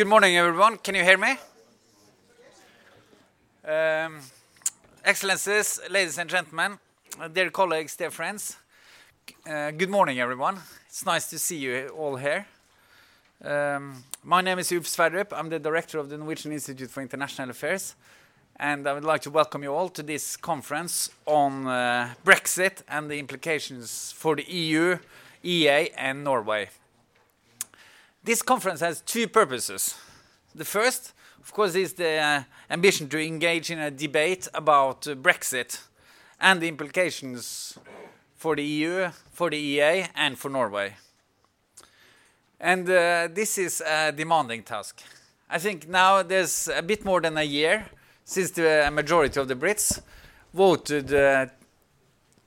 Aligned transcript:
Good 0.00 0.08
morning, 0.08 0.34
everyone. 0.34 0.78
Can 0.78 0.94
you 0.94 1.04
hear 1.04 1.18
me? 1.18 1.36
Um, 3.62 4.20
excellencies, 5.04 5.78
ladies 5.90 6.16
and 6.16 6.30
gentlemen, 6.30 6.78
dear 7.34 7.50
colleagues, 7.50 7.96
dear 7.96 8.10
friends, 8.10 8.56
uh, 9.46 9.72
good 9.72 9.90
morning, 9.90 10.18
everyone. 10.18 10.58
It's 10.88 11.04
nice 11.04 11.28
to 11.28 11.38
see 11.38 11.58
you 11.58 11.88
all 11.88 12.16
here. 12.16 12.46
Um, 13.44 14.02
my 14.24 14.40
name 14.40 14.58
is 14.58 14.72
Ulf 14.72 14.84
Sverdrup. 14.84 15.34
I'm 15.34 15.50
the 15.50 15.58
director 15.58 15.98
of 15.98 16.08
the 16.08 16.16
Norwegian 16.16 16.52
Institute 16.52 16.88
for 16.88 17.02
International 17.02 17.50
Affairs, 17.50 17.94
and 18.56 18.88
I 18.88 18.94
would 18.94 19.04
like 19.04 19.20
to 19.24 19.30
welcome 19.30 19.62
you 19.62 19.74
all 19.74 19.90
to 19.90 20.02
this 20.02 20.34
conference 20.34 21.10
on 21.26 21.66
uh, 21.66 22.14
Brexit 22.24 22.84
and 22.88 23.10
the 23.10 23.18
implications 23.18 24.12
for 24.12 24.34
the 24.34 24.50
EU, 24.50 24.96
EEA, 25.44 25.90
and 25.94 26.24
Norway. 26.24 26.70
This 28.22 28.42
conference 28.42 28.80
has 28.80 29.00
two 29.00 29.28
purposes. 29.28 29.94
The 30.54 30.66
first, 30.66 31.14
of 31.40 31.52
course, 31.54 31.74
is 31.74 31.94
the 31.94 32.18
uh, 32.18 32.42
ambition 32.68 33.08
to 33.08 33.18
engage 33.18 33.70
in 33.70 33.78
a 33.78 33.90
debate 33.90 34.46
about 34.52 35.08
uh, 35.08 35.14
Brexit 35.14 35.80
and 36.38 36.60
the 36.60 36.68
implications 36.68 37.78
for 38.36 38.56
the 38.56 38.62
EU, 38.62 39.08
for 39.32 39.48
the 39.48 39.78
EEA, 39.78 40.08
and 40.14 40.38
for 40.38 40.50
Norway. 40.50 40.96
And 42.60 42.90
uh, 42.90 43.28
this 43.32 43.56
is 43.56 43.80
a 43.80 44.12
demanding 44.12 44.64
task. 44.64 45.00
I 45.48 45.58
think 45.58 45.88
now 45.88 46.22
there's 46.22 46.68
a 46.68 46.82
bit 46.82 47.06
more 47.06 47.22
than 47.22 47.38
a 47.38 47.42
year 47.42 47.86
since 48.26 48.50
the 48.50 48.90
majority 48.92 49.40
of 49.40 49.48
the 49.48 49.56
Brits 49.56 50.02
voted 50.52 51.12
uh, 51.14 51.46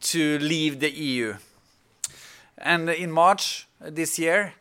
to 0.02 0.38
leave 0.38 0.80
the 0.80 0.92
EU. 0.92 1.34
And 2.60 2.90
in 2.90 3.12
March 3.12 3.68
this 3.80 4.20
year, 4.20 4.54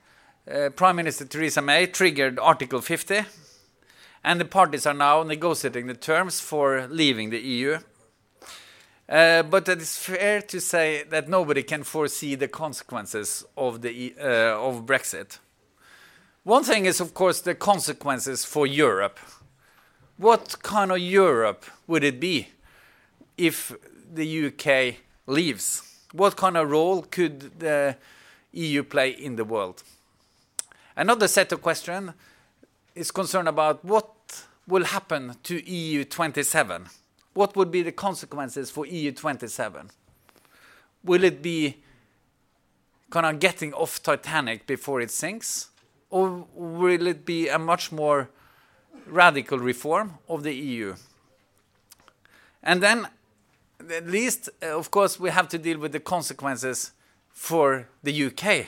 uh, 0.50 0.70
Prime 0.70 0.96
Minister 0.96 1.24
Theresa 1.24 1.62
May 1.62 1.86
triggered 1.86 2.38
Article 2.38 2.80
50, 2.80 3.22
and 4.24 4.40
the 4.40 4.44
parties 4.44 4.86
are 4.86 4.94
now 4.94 5.22
negotiating 5.22 5.86
the 5.86 5.94
terms 5.94 6.40
for 6.40 6.86
leaving 6.88 7.30
the 7.30 7.38
EU. 7.38 7.78
Uh, 9.08 9.42
but 9.42 9.68
it 9.68 9.80
is 9.80 9.96
fair 9.96 10.40
to 10.40 10.60
say 10.60 11.04
that 11.10 11.28
nobody 11.28 11.62
can 11.62 11.82
foresee 11.82 12.34
the 12.34 12.48
consequences 12.48 13.44
of, 13.56 13.82
the, 13.82 14.14
uh, 14.18 14.58
of 14.58 14.86
Brexit. 14.86 15.38
One 16.44 16.64
thing 16.64 16.86
is, 16.86 17.00
of 17.00 17.14
course, 17.14 17.40
the 17.40 17.54
consequences 17.54 18.44
for 18.44 18.66
Europe. 18.66 19.20
What 20.16 20.62
kind 20.62 20.90
of 20.90 20.98
Europe 20.98 21.64
would 21.86 22.04
it 22.04 22.18
be 22.20 22.48
if 23.36 23.72
the 24.12 24.46
UK 24.46 24.96
leaves? 25.26 25.82
What 26.12 26.36
kind 26.36 26.56
of 26.56 26.70
role 26.70 27.02
could 27.02 27.60
the 27.60 27.96
EU 28.52 28.82
play 28.82 29.10
in 29.10 29.36
the 29.36 29.44
world? 29.44 29.82
Another 30.96 31.28
set 31.28 31.52
of 31.52 31.62
questions 31.62 32.12
is 32.94 33.10
concerned 33.10 33.48
about 33.48 33.84
what 33.84 34.44
will 34.66 34.84
happen 34.84 35.36
to 35.44 35.70
EU 35.70 36.04
27. 36.04 36.86
What 37.34 37.56
would 37.56 37.70
be 37.70 37.82
the 37.82 37.92
consequences 37.92 38.70
for 38.70 38.86
EU 38.86 39.12
27? 39.12 39.90
Will 41.04 41.24
it 41.24 41.42
be 41.42 41.78
kind 43.10 43.26
of 43.26 43.40
getting 43.40 43.72
off 43.72 44.02
Titanic 44.02 44.66
before 44.66 45.00
it 45.00 45.10
sinks? 45.10 45.70
Or 46.10 46.46
will 46.54 47.06
it 47.06 47.24
be 47.24 47.48
a 47.48 47.58
much 47.58 47.90
more 47.90 48.28
radical 49.06 49.58
reform 49.58 50.18
of 50.28 50.42
the 50.42 50.54
EU? 50.54 50.94
And 52.62 52.82
then, 52.82 53.08
at 53.90 54.06
least, 54.06 54.50
of 54.60 54.90
course, 54.90 55.18
we 55.18 55.30
have 55.30 55.48
to 55.48 55.58
deal 55.58 55.78
with 55.78 55.92
the 55.92 56.00
consequences 56.00 56.92
for 57.30 57.88
the 58.02 58.26
UK. 58.26 58.66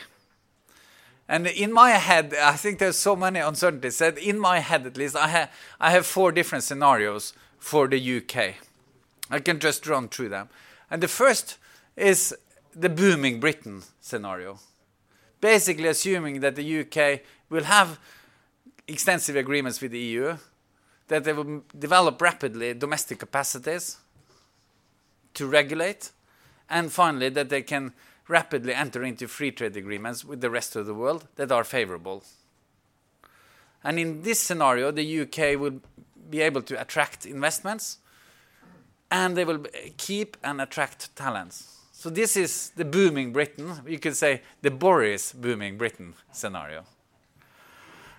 And 1.28 1.46
in 1.46 1.72
my 1.72 1.90
head, 1.90 2.34
I 2.34 2.56
think 2.56 2.78
there's 2.78 2.98
so 2.98 3.16
many 3.16 3.40
uncertainties 3.40 3.98
that 3.98 4.18
in 4.18 4.38
my 4.38 4.58
head, 4.58 4.86
at 4.86 4.96
least, 4.96 5.16
I, 5.16 5.28
ha 5.28 5.48
I 5.80 5.90
have 5.90 6.06
four 6.06 6.32
different 6.32 6.64
scenarios 6.64 7.32
for 7.58 7.88
the 7.88 8.16
UK. 8.18 8.56
I 9.30 9.38
can 9.40 9.58
just 9.58 9.86
run 9.86 10.08
through 10.08 10.28
them. 10.28 10.48
And 10.90 11.02
the 11.02 11.08
first 11.08 11.56
is 11.96 12.36
the 12.74 12.90
booming 12.90 13.40
Britain 13.40 13.82
scenario. 14.00 14.58
Basically, 15.40 15.88
assuming 15.88 16.40
that 16.40 16.56
the 16.56 16.80
UK 16.80 17.20
will 17.48 17.64
have 17.64 17.98
extensive 18.86 19.36
agreements 19.36 19.80
with 19.80 19.92
the 19.92 19.98
EU, 19.98 20.36
that 21.08 21.24
they 21.24 21.32
will 21.32 21.62
develop 21.78 22.20
rapidly 22.20 22.74
domestic 22.74 23.18
capacities 23.18 23.96
to 25.34 25.46
regulate, 25.46 26.10
and 26.68 26.92
finally, 26.92 27.28
that 27.30 27.48
they 27.48 27.62
can 27.62 27.92
rapidly 28.28 28.74
enter 28.74 29.02
into 29.04 29.28
free 29.28 29.50
trade 29.50 29.76
agreements 29.76 30.24
with 30.24 30.40
the 30.40 30.50
rest 30.50 30.76
of 30.76 30.86
the 30.86 30.94
world 30.94 31.26
that 31.36 31.52
are 31.52 31.64
favorable. 31.64 32.22
And 33.82 33.98
in 33.98 34.22
this 34.22 34.40
scenario, 34.40 34.90
the 34.90 35.20
UK 35.20 35.60
will 35.60 35.80
be 36.30 36.40
able 36.40 36.62
to 36.62 36.80
attract 36.80 37.26
investments 37.26 37.98
and 39.10 39.36
they 39.36 39.44
will 39.44 39.64
keep 39.96 40.36
and 40.42 40.60
attract 40.60 41.14
talents. 41.14 41.78
So 41.92 42.10
this 42.10 42.36
is 42.36 42.70
the 42.76 42.84
booming 42.84 43.32
Britain, 43.32 43.80
you 43.86 43.98
could 43.98 44.16
say 44.16 44.42
the 44.62 44.70
Boris 44.70 45.32
booming 45.32 45.78
Britain 45.78 46.14
scenario. 46.32 46.84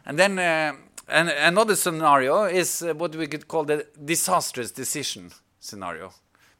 And 0.05 0.19
then 0.19 0.39
uh, 0.39 0.73
and 1.07 1.29
another 1.29 1.75
scenario 1.75 2.45
is 2.45 2.81
uh, 2.81 2.93
what 2.93 3.15
we 3.15 3.27
could 3.27 3.47
call 3.47 3.63
the 3.63 3.85
disastrous 4.03 4.71
decision 4.71 5.31
scenario. 5.59 6.13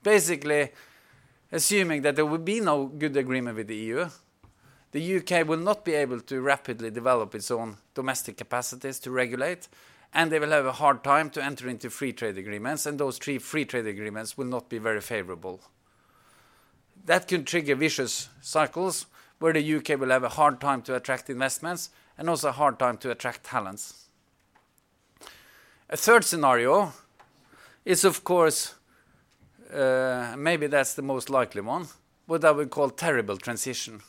Basically, 0.04 0.70
assuming 1.56 2.02
that 2.02 2.18
there 2.18 2.26
will 2.26 2.38
be 2.38 2.60
no 2.60 2.86
good 2.86 3.16
agreement 3.16 3.56
with 3.56 3.68
the 3.68 3.76
EU, 3.78 4.10
the 4.92 5.18
UK 5.18 5.48
will 5.48 5.58
not 5.58 5.86
be 5.86 5.94
able 5.94 6.20
to 6.20 6.42
rapidly 6.42 6.92
develop 6.92 7.34
its 7.34 7.50
own 7.50 7.78
domestic 7.94 8.36
capacities 8.36 9.00
to 9.00 9.10
regulate, 9.10 9.70
and 10.14 10.30
they 10.30 10.40
will 10.40 10.52
have 10.52 10.66
a 10.66 10.74
hard 10.74 11.02
time 11.02 11.30
to 11.30 11.42
enter 11.42 11.70
into 11.70 11.90
free 11.90 12.12
trade 12.12 12.38
agreements, 12.38 12.86
and 12.86 13.00
those 13.00 13.18
three 13.18 13.38
free 13.38 13.64
trade 13.64 13.88
agreements 13.88 14.38
will 14.38 14.46
not 14.46 14.68
be 14.68 14.78
very 14.78 15.00
favorable. 15.00 15.62
That 17.06 17.26
can 17.26 17.46
trigger 17.46 17.76
vicious 17.76 18.28
cycles 18.42 19.06
where 19.40 19.54
the 19.54 19.76
UK 19.76 19.98
will 19.98 20.10
have 20.10 20.24
a 20.24 20.30
hard 20.30 20.60
time 20.60 20.82
to 20.84 20.96
attract 20.96 21.30
investments 21.30 21.90
and 22.18 22.30
also 22.30 22.50
a 22.50 22.54
hard 22.54 22.80
time 22.80 22.98
to 22.98 23.12
attract 23.12 23.46
talents. 23.46 24.10
A 25.90 25.96
third 25.96 26.26
scenario 26.26 26.92
is, 27.86 28.04
of 28.04 28.26
course, 28.26 28.76
uh, 29.74 30.36
maybe 30.38 30.68
that's 30.68 30.94
the 30.94 31.02
most 31.02 31.30
likely 31.30 31.62
one, 31.62 31.88
what 32.26 32.46
I 32.46 32.52
would 32.52 32.70
call 32.70 32.90
terrible 32.90 33.38
transition. 33.38 34.02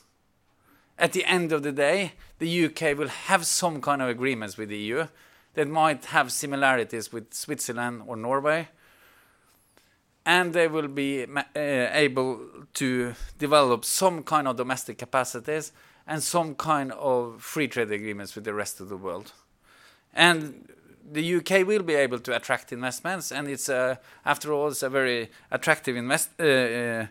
At 0.99 1.13
the 1.13 1.25
end 1.25 1.53
of 1.53 1.63
the 1.63 1.73
day, 1.73 2.13
the 2.39 2.67
UK 2.67 2.97
will 2.97 3.09
have 3.09 3.47
some 3.47 3.81
kind 3.81 4.01
of 4.01 4.09
agreements 4.09 4.57
with 4.57 4.71
the 4.71 4.79
EU 4.79 5.07
that 5.55 5.69
might 5.69 6.07
have 6.07 6.33
similarities 6.33 7.13
with 7.13 7.33
Switzerland 7.35 8.03
or 8.07 8.17
Norway, 8.17 8.69
and 10.25 10.53
they 10.53 10.69
will 10.69 10.89
be 10.89 11.25
uh, 11.25 11.41
able 11.55 12.41
to 12.75 13.15
develop 13.39 13.85
some 13.85 14.23
kind 14.23 14.49
of 14.49 14.57
domestic 14.57 14.99
capacities 14.99 15.73
and 16.07 16.23
some 16.23 16.55
kind 16.55 16.93
of 16.93 17.43
free 17.43 17.69
trade 17.69 17.91
agreements 17.91 18.35
with 18.35 18.45
the 18.45 18.55
rest 18.55 18.81
of 18.81 18.89
the 18.89 18.97
world. 18.97 19.33
And 20.15 20.73
the 21.13 21.37
UK 21.37 21.67
will 21.67 21.83
be 21.83 21.95
able 21.95 22.19
to 22.19 22.35
attract 22.35 22.73
investments, 22.73 23.33
and 23.33 23.49
it's 23.49 23.69
a, 23.69 23.99
after 24.25 24.53
all, 24.53 24.69
it's 24.69 24.83
a 24.83 24.91
very 24.91 25.31
attractive 25.51 25.97
invest, 25.97 26.31
uh, 26.41 26.45
uh, 26.45 27.07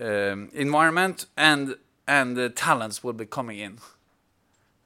um, 0.00 0.50
environment, 0.52 1.26
and 1.36 1.76
and 2.06 2.36
the 2.36 2.50
talents 2.50 3.04
will 3.04 3.12
be 3.12 3.26
coming 3.26 3.58
in. 3.58 3.78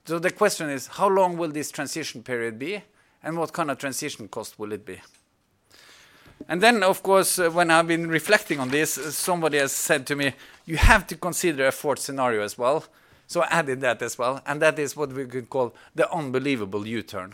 So 0.04 0.18
the 0.18 0.30
question 0.30 0.68
is, 0.70 0.86
how 0.86 1.08
long 1.08 1.36
will 1.36 1.50
this 1.50 1.70
transition 1.70 2.22
period 2.22 2.58
be, 2.58 2.82
and 3.22 3.36
what 3.36 3.52
kind 3.52 3.70
of 3.70 3.78
transition 3.78 4.28
cost 4.28 4.58
will 4.58 4.72
it 4.72 4.84
be? 4.84 5.00
And 6.48 6.62
then, 6.62 6.82
of 6.82 7.02
course, 7.02 7.38
uh, 7.38 7.50
when 7.50 7.70
I've 7.70 7.88
been 7.88 8.08
reflecting 8.08 8.60
on 8.60 8.68
this, 8.68 8.98
uh, 8.98 9.10
somebody 9.10 9.58
has 9.58 9.72
said 9.72 10.06
to 10.08 10.16
me, 10.16 10.34
you 10.66 10.76
have 10.76 11.06
to 11.08 11.16
consider 11.16 11.66
a 11.66 11.72
fourth 11.72 11.98
scenario 11.98 12.42
as 12.42 12.58
well. 12.58 12.84
So 13.26 13.40
I 13.42 13.48
added 13.50 13.80
that 13.80 14.02
as 14.02 14.16
well, 14.18 14.40
and 14.46 14.62
that 14.62 14.78
is 14.78 14.96
what 14.96 15.12
we 15.12 15.24
could 15.26 15.50
call 15.50 15.74
the 15.94 16.08
unbelievable 16.12 16.86
U-turn. 16.86 17.32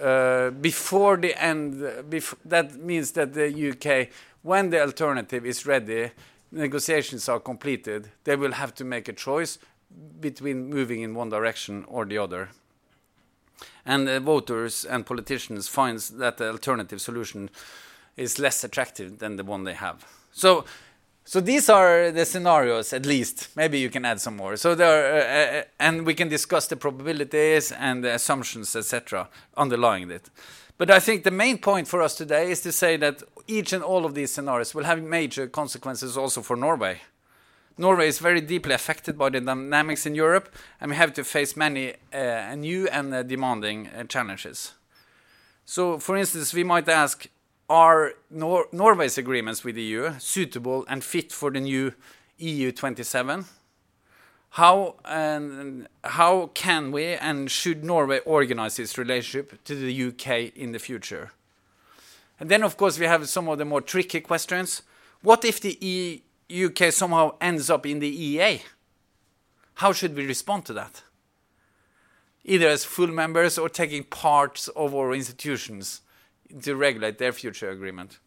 Uh, 0.00 0.50
before 0.50 1.16
the 1.16 1.42
end, 1.42 1.80
that 2.44 2.76
means 2.76 3.12
that 3.12 3.32
the 3.32 3.70
UK, 3.70 4.08
when 4.42 4.70
the 4.70 4.80
alternative 4.80 5.46
is 5.46 5.64
ready, 5.66 6.10
negotiations 6.52 7.28
are 7.28 7.40
completed, 7.40 8.10
they 8.24 8.36
will 8.36 8.52
have 8.52 8.74
to 8.74 8.84
make 8.84 9.08
a 9.08 9.12
choice 9.12 9.58
between 10.20 10.68
moving 10.68 11.02
in 11.02 11.14
one 11.14 11.30
direction 11.30 11.84
or 11.88 12.04
the 12.04 12.18
other. 12.18 12.50
And 13.84 14.08
voters 14.22 14.84
and 14.84 15.06
politicians 15.06 15.68
find 15.68 15.98
that 15.98 16.36
the 16.36 16.50
alternative 16.50 17.00
solution 17.00 17.50
is 18.16 18.38
less 18.38 18.64
attractive 18.64 19.18
than 19.18 19.36
the 19.36 19.44
one 19.44 19.64
they 19.64 19.74
have. 19.74 20.04
So 20.32 20.64
so 21.26 21.40
these 21.40 21.68
are 21.68 22.12
the 22.12 22.24
scenarios, 22.24 22.92
at 22.92 23.04
least. 23.04 23.48
Maybe 23.56 23.80
you 23.80 23.90
can 23.90 24.04
add 24.04 24.20
some 24.20 24.36
more. 24.36 24.56
So 24.56 24.76
there, 24.76 25.56
uh, 25.56 25.58
uh, 25.58 25.62
and 25.80 26.06
we 26.06 26.14
can 26.14 26.28
discuss 26.28 26.68
the 26.68 26.76
probabilities 26.76 27.72
and 27.72 28.04
the 28.04 28.14
assumptions, 28.14 28.76
etc., 28.76 29.28
underlying 29.56 30.08
it. 30.12 30.30
But 30.78 30.88
I 30.88 31.00
think 31.00 31.24
the 31.24 31.32
main 31.32 31.58
point 31.58 31.88
for 31.88 32.00
us 32.00 32.14
today 32.14 32.52
is 32.52 32.60
to 32.60 32.70
say 32.70 32.96
that 32.98 33.24
each 33.48 33.72
and 33.72 33.82
all 33.82 34.04
of 34.04 34.14
these 34.14 34.30
scenarios 34.30 34.72
will 34.72 34.84
have 34.84 35.02
major 35.02 35.48
consequences 35.48 36.16
also 36.16 36.42
for 36.42 36.56
Norway. 36.56 37.00
Norway 37.76 38.06
is 38.06 38.20
very 38.20 38.40
deeply 38.40 38.74
affected 38.74 39.18
by 39.18 39.30
the 39.30 39.40
dynamics 39.40 40.06
in 40.06 40.14
Europe, 40.14 40.54
and 40.80 40.90
we 40.90 40.96
have 40.96 41.12
to 41.14 41.24
face 41.24 41.56
many 41.56 41.94
uh, 42.14 42.54
new 42.54 42.86
and 42.88 43.12
uh, 43.12 43.24
demanding 43.24 43.88
uh, 43.88 44.04
challenges. 44.04 44.74
So, 45.64 45.98
for 45.98 46.16
instance, 46.16 46.54
we 46.54 46.62
might 46.62 46.88
ask, 46.88 47.26
are 47.68 48.14
Nor 48.30 48.66
Norway's 48.72 49.18
agreements 49.18 49.64
with 49.64 49.74
the 49.74 49.82
EU 49.82 50.12
suitable 50.18 50.84
and 50.88 51.02
fit 51.02 51.32
for 51.32 51.50
the 51.50 51.60
new 51.60 51.92
EU 52.38 52.72
27? 52.72 53.44
How, 54.50 54.96
and 55.04 55.86
how 56.02 56.50
can 56.54 56.90
we 56.90 57.06
and 57.14 57.50
should 57.50 57.84
Norway 57.84 58.20
organize 58.20 58.78
its 58.78 58.96
relationship 58.96 59.62
to 59.64 59.74
the 59.74 60.08
UK 60.08 60.56
in 60.56 60.72
the 60.72 60.78
future? 60.78 61.32
And 62.40 62.50
then, 62.50 62.62
of 62.62 62.76
course, 62.76 62.98
we 62.98 63.06
have 63.06 63.28
some 63.28 63.48
of 63.48 63.58
the 63.58 63.64
more 63.64 63.80
tricky 63.80 64.20
questions. 64.20 64.82
What 65.22 65.44
if 65.44 65.60
the 65.60 65.76
e 65.86 66.22
UK 66.50 66.92
somehow 66.92 67.34
ends 67.40 67.68
up 67.68 67.84
in 67.86 67.98
the 67.98 68.38
EEA? 68.38 68.62
How 69.74 69.92
should 69.92 70.14
we 70.14 70.26
respond 70.26 70.64
to 70.66 70.72
that? 70.74 71.02
Either 72.44 72.68
as 72.68 72.84
full 72.84 73.08
members 73.08 73.58
or 73.58 73.68
taking 73.68 74.04
parts 74.04 74.68
of 74.68 74.94
our 74.94 75.12
institutions 75.12 76.02
to 76.62 76.76
regulate 76.76 77.18
their 77.18 77.32
future 77.32 77.70
agreement. 77.70 78.18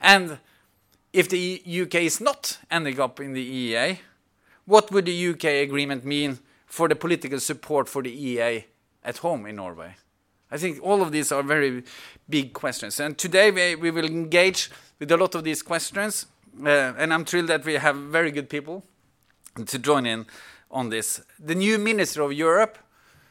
And 0.00 0.38
if 1.12 1.28
the 1.28 1.62
UK 1.66 1.94
is 1.96 2.20
not 2.20 2.58
ending 2.70 3.00
up 3.00 3.20
in 3.20 3.32
the 3.32 3.72
EEA, 3.72 3.98
what 4.64 4.90
would 4.92 5.06
the 5.06 5.28
UK 5.30 5.44
agreement 5.66 6.04
mean 6.04 6.38
for 6.66 6.88
the 6.88 6.94
political 6.94 7.40
support 7.40 7.88
for 7.88 8.02
the 8.02 8.10
EEA 8.10 8.64
at 9.04 9.18
home 9.18 9.46
in 9.46 9.56
Norway? 9.56 9.96
I 10.50 10.56
think 10.56 10.80
all 10.82 11.02
of 11.02 11.12
these 11.12 11.30
are 11.32 11.42
very 11.42 11.84
big 12.28 12.52
questions. 12.52 12.98
And 13.00 13.16
today 13.16 13.50
we, 13.50 13.74
we 13.76 13.90
will 13.90 14.04
engage 14.04 14.70
with 14.98 15.10
a 15.12 15.16
lot 15.16 15.34
of 15.34 15.44
these 15.44 15.62
questions. 15.62 16.26
Uh, 16.60 16.92
and 16.98 17.12
I'm 17.12 17.24
thrilled 17.24 17.48
that 17.48 17.64
we 17.64 17.74
have 17.74 17.96
very 17.96 18.30
good 18.30 18.48
people 18.48 18.84
to 19.66 19.78
join 19.78 20.06
in 20.06 20.26
on 20.70 20.90
this. 20.90 21.20
The 21.38 21.54
new 21.54 21.78
Minister 21.78 22.22
of 22.22 22.32
Europe, 22.32 22.78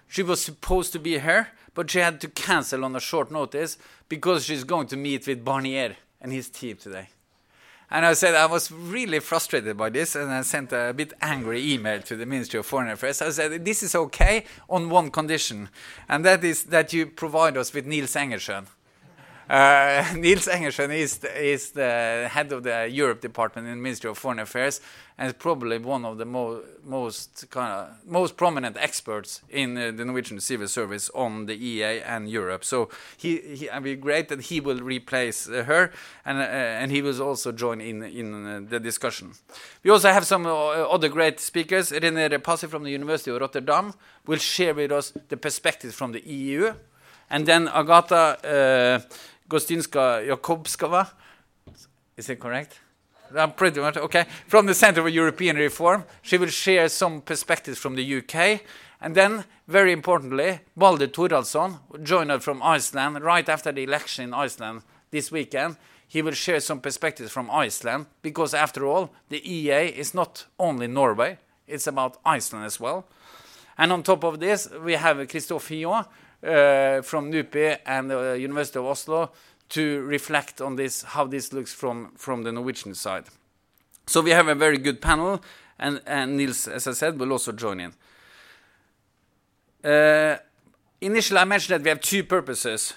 she 0.07 0.23
was 0.23 0.41
supposed 0.41 0.93
to 0.93 0.99
be 0.99 1.19
here, 1.19 1.49
but 1.73 1.89
she 1.89 1.99
had 1.99 2.19
to 2.21 2.27
cancel 2.27 2.83
on 2.83 2.95
a 2.95 2.99
short 2.99 3.31
notice 3.31 3.77
because 4.09 4.43
she's 4.43 4.63
going 4.63 4.87
to 4.87 4.97
meet 4.97 5.27
with 5.27 5.45
Barnier 5.45 5.95
and 6.19 6.33
his 6.33 6.49
team 6.49 6.75
today. 6.75 7.07
And 7.91 8.05
I 8.05 8.13
said 8.13 8.35
I 8.35 8.45
was 8.45 8.71
really 8.71 9.19
frustrated 9.19 9.75
by 9.75 9.89
this, 9.89 10.15
and 10.15 10.29
I 10.31 10.41
sent 10.41 10.71
a 10.73 10.93
bit 10.95 11.13
angry 11.21 11.73
email 11.73 12.01
to 12.03 12.15
the 12.15 12.25
Ministry 12.25 12.59
of 12.59 12.65
Foreign 12.65 12.89
Affairs. 12.89 13.21
I 13.21 13.29
said 13.31 13.65
this 13.65 13.81
is 13.81 13.95
okay 13.95 14.45
on 14.69 14.89
one 14.89 15.09
condition, 15.09 15.69
and 16.07 16.23
that 16.25 16.43
is 16.43 16.65
that 16.65 16.93
you 16.93 17.07
provide 17.07 17.57
us 17.57 17.73
with 17.73 17.87
Niels 17.87 18.13
Engelshiøn. 18.13 18.67
Uh, 19.49 20.05
Niels 20.15 20.47
Engelshiøn 20.47 20.91
is 20.91 21.17
the, 21.17 21.43
is 21.43 21.71
the 21.71 22.29
head 22.29 22.51
of 22.51 22.61
the 22.61 22.87
Europe 22.87 23.19
department 23.19 23.67
in 23.67 23.77
the 23.77 23.81
Ministry 23.81 24.07
of 24.07 24.15
Foreign 24.15 24.37
Affairs, 24.37 24.79
and 25.17 25.37
probably 25.39 25.79
one 25.79 26.05
of 26.05 26.19
the 26.19 26.25
mo 26.25 26.61
most 26.85 27.49
kind 27.49 27.71
of 27.71 27.89
most 28.05 28.37
prominent 28.37 28.77
experts 28.77 29.41
in 29.49 29.75
uh, 29.75 29.91
the 29.91 30.05
Norwegian 30.05 30.39
civil 30.39 30.67
service 30.67 31.09
on 31.15 31.47
the 31.47 31.57
EEA 31.57 32.03
and 32.05 32.29
Europe. 32.29 32.63
So 32.63 32.89
he, 33.17 33.37
he 33.55 33.65
it 33.65 33.73
would 33.73 33.83
be 33.83 33.95
great 33.95 34.29
that 34.29 34.41
he 34.41 34.59
will 34.59 34.81
replace 34.81 35.49
uh, 35.49 35.63
her, 35.63 35.91
and 36.25 36.37
uh, 36.37 36.41
and 36.41 36.91
he 36.91 37.01
will 37.01 37.19
also 37.19 37.51
join 37.51 37.81
in 37.81 38.03
in 38.03 38.45
uh, 38.45 38.61
the 38.69 38.79
discussion. 38.79 39.31
We 39.83 39.89
also 39.89 40.11
have 40.11 40.27
some 40.27 40.45
uh, 40.45 40.51
other 40.93 41.09
great 41.09 41.39
speakers. 41.39 41.89
René 41.89 42.29
Repasi 42.29 42.69
from 42.69 42.83
the 42.83 42.91
University 42.91 43.31
of 43.31 43.41
Rotterdam 43.41 43.95
will 44.27 44.37
share 44.37 44.75
with 44.75 44.91
us 44.91 45.11
the 45.29 45.37
perspectives 45.37 45.95
from 45.95 46.11
the 46.11 46.21
EU, 46.21 46.71
and 47.31 47.47
then 47.47 47.67
Agata. 47.67 49.07
Gostyńska 49.49 50.21
Jakubowska. 50.27 51.07
Is 52.17 52.29
it 52.29 52.39
correct? 52.39 52.79
I'm 53.35 53.51
pretty 53.51 53.79
much 53.79 53.97
okay. 53.97 54.25
From 54.47 54.65
the 54.65 54.73
Center 54.73 55.01
for 55.01 55.09
European 55.09 55.55
Reform, 55.55 56.03
she 56.21 56.37
will 56.37 56.49
share 56.49 56.89
some 56.89 57.21
perspectives 57.21 57.77
from 57.77 57.95
the 57.95 58.17
UK. 58.17 58.61
And 59.01 59.15
then, 59.15 59.45
very 59.67 59.91
importantly, 59.91 60.59
Baldur 60.75 61.07
Thorhallsson 61.07 61.79
joined 62.03 62.31
us 62.31 62.43
from 62.43 62.61
Iceland 62.61 63.21
right 63.21 63.47
after 63.47 63.71
the 63.71 63.83
election 63.83 64.25
in 64.25 64.33
Iceland 64.33 64.81
this 65.11 65.31
weekend. 65.31 65.77
He 66.07 66.21
will 66.21 66.33
share 66.33 66.59
some 66.59 66.81
perspectives 66.81 67.31
from 67.31 67.49
Iceland 67.51 68.07
because, 68.21 68.53
after 68.53 68.85
all, 68.85 69.11
the 69.29 69.41
EEA 69.41 69.93
is 69.93 70.13
not 70.13 70.45
only 70.59 70.87
Norway, 70.87 71.37
it's 71.67 71.87
about 71.87 72.17
Iceland 72.25 72.65
as 72.65 72.79
well. 72.79 73.05
And 73.77 73.93
on 73.93 74.03
top 74.03 74.23
of 74.23 74.39
this, 74.39 74.67
we 74.83 74.93
have 74.93 75.25
Christophe 75.29 75.67
Hillion, 75.69 75.93
uh, 75.93 76.03
from 76.41 77.31
NUPI 77.31 77.79
and 77.85 78.09
the 78.09 78.37
University 78.39 78.79
of 78.79 78.85
Oslo 78.85 79.31
to 79.69 80.01
reflect 80.01 80.61
on 80.61 80.75
this, 80.75 81.03
how 81.03 81.25
this 81.25 81.53
looks 81.53 81.73
from, 81.73 82.11
the 82.43 82.51
Norwegian 82.51 82.95
side. 82.95 83.25
So 84.07 84.21
we 84.21 84.31
have 84.31 84.47
a 84.47 84.55
very 84.55 84.77
good 84.77 85.01
panel, 85.01 85.41
and, 85.77 86.37
Niels, 86.37 86.67
as 86.67 86.87
I 86.87 86.93
said, 86.93 87.19
will 87.19 87.31
also 87.31 87.51
join 87.51 87.79
in. 87.79 87.93
Uh, 89.83 90.37
initially, 90.99 91.39
I 91.39 91.45
mentioned 91.45 91.79
that 91.79 91.83
we 91.83 91.89
have 91.89 92.01
two 92.01 92.23
purposes. 92.23 92.93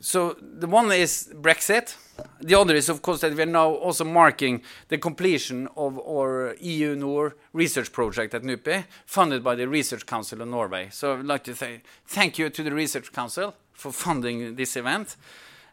So 0.00 0.36
the 0.40 0.66
one 0.66 0.92
is 0.92 1.32
Brexit, 1.34 1.96
the 2.40 2.54
other 2.54 2.74
is, 2.74 2.88
of 2.88 3.02
course, 3.02 3.20
that 3.20 3.34
we 3.34 3.42
are 3.42 3.46
now 3.46 3.70
also 3.70 4.04
marking 4.04 4.62
the 4.88 4.98
completion 4.98 5.68
of 5.76 5.98
our 5.98 6.54
EU 6.60 6.94
NOR 6.94 7.36
research 7.52 7.92
project 7.92 8.34
at 8.34 8.42
NUPI, 8.42 8.84
funded 9.06 9.42
by 9.42 9.54
the 9.54 9.68
Research 9.68 10.06
Council 10.06 10.42
of 10.42 10.48
Norway. 10.48 10.88
So 10.90 11.18
I'd 11.18 11.24
like 11.24 11.44
to 11.44 11.54
say 11.54 11.82
thank 12.06 12.38
you 12.38 12.50
to 12.50 12.62
the 12.62 12.72
Research 12.72 13.12
Council 13.12 13.54
for 13.72 13.92
funding 13.92 14.56
this 14.56 14.76
event. 14.76 15.16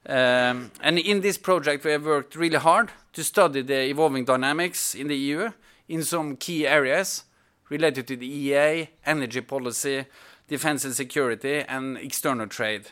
Um, 0.07 0.71
and 0.81 1.00
in 1.00 1.21
this 1.21 1.38
project, 1.38 1.83
we 1.83 1.92
have 1.92 2.06
worked 2.06 2.36
really 2.36 2.57
hard 2.57 2.92
to 3.13 3.24
study 3.24 3.62
the 3.62 3.89
evolving 3.89 4.25
dynamics 4.25 4.94
in 4.94 5.07
the 5.07 5.16
EU 5.16 5.50
in 5.88 6.04
some 6.04 6.36
key 6.36 6.68
areas 6.68 7.24
related 7.69 8.07
to 8.07 8.16
the 8.16 8.51
EEA, 8.51 8.89
energy 9.06 9.42
policy, 9.42 10.06
defense 10.48 10.86
and 10.86 10.94
security, 10.94 11.62
and 11.68 11.98
external 11.98 12.48
trade. 12.48 12.89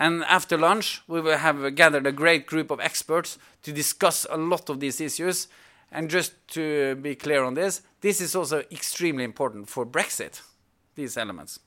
And 0.00 0.24
after 0.24 0.56
lunch, 0.56 1.02
we 1.06 1.20
will 1.20 1.36
have 1.36 1.74
gathered 1.74 2.06
a 2.06 2.12
great 2.12 2.46
group 2.46 2.70
of 2.70 2.80
experts 2.80 3.38
to 3.62 3.70
discuss 3.70 4.26
a 4.30 4.38
lot 4.38 4.70
of 4.70 4.80
these 4.80 4.98
issues. 4.98 5.46
And 5.92 6.08
just 6.08 6.32
to 6.54 6.94
be 6.94 7.14
clear 7.14 7.44
on 7.44 7.52
this, 7.52 7.82
this 8.00 8.22
is 8.22 8.34
also 8.34 8.60
extremely 8.70 9.24
important 9.24 9.68
for 9.68 9.84
Brexit, 9.84 10.40
these 10.94 11.18
elements. 11.18 11.60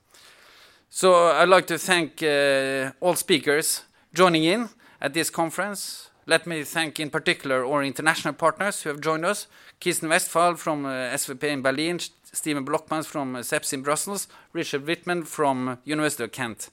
So 0.89 1.27
I'd 1.27 1.47
like 1.47 1.67
to 1.67 1.77
thank 1.77 2.23
uh, 2.23 2.93
all 3.01 3.13
speakers 3.13 3.83
joining 4.15 4.45
in 4.45 4.69
at 4.99 5.13
this 5.13 5.29
conference. 5.29 6.09
Let 6.25 6.47
me 6.47 6.63
thank 6.63 6.99
in 6.99 7.11
particular 7.11 7.63
our 7.63 7.83
international 7.83 8.33
partners 8.33 8.81
who 8.81 8.89
have 8.89 8.99
joined 8.99 9.25
us. 9.25 9.45
Kirsten 9.79 10.09
Westphal 10.09 10.55
from 10.55 10.87
uh, 10.87 11.13
SWP 11.13 11.43
in 11.43 11.61
Berlin, 11.61 11.99
Steven 12.31 12.65
Blockmans 12.65 13.05
from 13.05 13.35
uh, 13.35 13.39
CEPS 13.39 13.73
in 13.73 13.83
Brussels, 13.83 14.27
Richard 14.53 14.87
Whitman 14.87 15.23
from 15.23 15.77
University 15.85 16.23
of 16.23 16.31
Kent. 16.31 16.71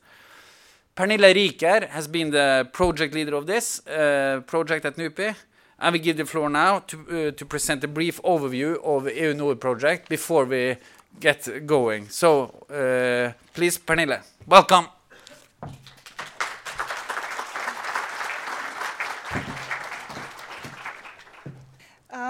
Pernille 1.01 1.33
Rieker 1.33 1.89
has 1.89 2.07
been 2.07 2.31
the 2.31 2.69
project 2.75 3.15
leader 3.15 3.35
of 3.35 3.47
this 3.47 3.81
uh, 3.87 4.43
project 4.47 4.85
at 4.85 4.97
NUPI. 4.97 5.35
I 5.79 5.89
will 5.89 5.99
give 5.99 6.19
the 6.19 6.27
floor 6.27 6.51
now 6.51 6.81
to, 6.81 7.29
uh, 7.29 7.31
to 7.31 7.47
present 7.47 7.83
a 7.83 7.89
brief 7.89 8.21
overview 8.21 8.77
of 8.85 9.05
the 9.05 9.15
EU 9.15 9.33
NOR 9.33 9.55
project 9.55 10.11
before 10.11 10.45
we 10.45 10.77
get 11.19 11.67
going. 11.67 12.11
So, 12.11 12.67
uh, 12.69 13.33
please, 13.55 13.79
Pernille, 13.79 14.21
welcome. 14.47 14.89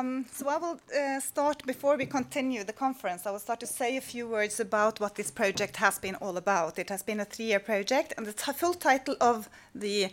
Um, 0.01 0.25
so 0.33 0.49
I 0.49 0.57
will 0.57 0.81
uh, 0.97 1.21
start, 1.21 1.67
before 1.67 1.97
we 1.97 2.07
continue 2.07 2.65
the 2.65 2.73
conference, 2.73 3.27
I 3.27 3.31
will 3.31 3.39
start 3.39 3.61
to 3.61 3.67
say 3.67 3.97
a 3.97 4.01
few 4.01 4.27
words 4.27 4.59
about 4.59 4.99
what 4.99 5.15
this 5.15 5.31
project 5.31 5.77
has 5.77 5.99
been 5.99 6.15
all 6.17 6.37
about. 6.37 6.79
It 6.79 6.89
has 6.89 7.03
been 7.03 7.21
a 7.21 7.25
three-year 7.25 7.61
project, 7.61 8.15
and 8.17 8.27
the 8.27 8.33
full 8.33 8.75
title 8.75 9.17
of 9.21 9.51
the 9.75 10.09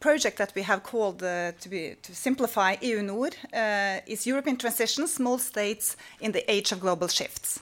project 0.00 0.38
that 0.38 0.52
we 0.56 0.62
have 0.62 0.82
called, 0.82 1.22
uh, 1.22 1.52
to, 1.60 1.68
be, 1.68 1.94
to 2.02 2.14
simplify 2.14 2.76
EU 2.80 3.02
NOR, 3.02 3.30
uh, 3.54 4.00
is 4.06 4.26
European 4.26 4.56
Transition, 4.56 5.06
Small 5.06 5.38
States 5.38 5.96
in 6.20 6.32
the 6.32 6.50
Age 6.50 6.72
of 6.72 6.80
Global 6.80 7.06
Shifts. 7.06 7.60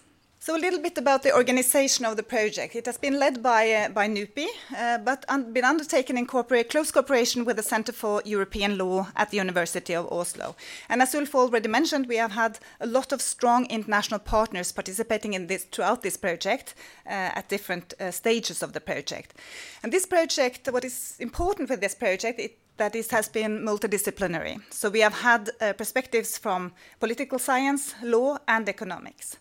So 0.49 0.57
a 0.57 0.67
little 0.67 0.81
bit 0.81 0.97
about 0.97 1.23
the 1.25 1.37
organization 1.37 2.07
of 2.07 2.17
the 2.17 2.23
project. 2.23 2.75
It 2.75 2.87
has 2.87 2.97
been 2.97 3.19
led 3.19 3.43
by, 3.43 3.71
uh, 3.71 3.91
by 3.91 4.09
NUPI, 4.09 4.47
uh, 4.75 4.97
but 4.97 5.27
un 5.29 5.53
been 5.53 5.65
undertaken 5.65 6.17
in 6.17 6.25
close 6.25 6.91
cooperation 6.91 7.45
with 7.45 7.57
the 7.57 7.63
Center 7.63 7.93
for 7.93 8.23
European 8.25 8.79
Law 8.79 9.09
at 9.15 9.29
the 9.29 9.37
University 9.37 9.95
of 9.95 10.11
Oslo. 10.11 10.57
And 10.89 11.03
as 11.03 11.15
Ulf 11.15 11.35
already 11.35 11.69
mentioned, 11.69 12.07
we 12.07 12.17
have 12.17 12.33
had 12.33 12.59
a 12.81 12.87
lot 12.87 13.13
of 13.13 13.21
strong 13.21 13.67
international 13.67 14.21
partners 14.21 14.73
participating 14.73 15.35
in 15.35 15.49
this 15.49 15.65
throughout 15.65 16.01
this 16.03 16.17
project 16.17 16.75
uh, 17.07 17.37
at 17.37 17.51
different 17.51 17.93
uh, 18.01 18.11
stages 18.11 18.63
of 18.63 18.73
the 18.73 18.81
project. 18.81 19.35
And 19.83 19.93
this 19.93 20.07
project, 20.07 20.73
what 20.73 20.85
is 20.85 21.17
important 21.19 21.69
with 21.69 21.83
this 21.83 21.95
project, 21.95 22.41
it, 22.41 22.57
that 22.79 22.95
it 22.95 23.11
has 23.11 23.29
been 23.29 23.67
multidisciplinary. 23.67 24.63
So 24.71 24.89
we 24.89 25.01
have 25.01 25.21
had 25.21 25.51
uh, 25.61 25.75
perspectives 25.75 26.39
from 26.39 26.73
political 27.01 27.39
science, 27.39 27.95
law, 28.03 28.39
and 28.47 28.67
economics. 28.67 29.37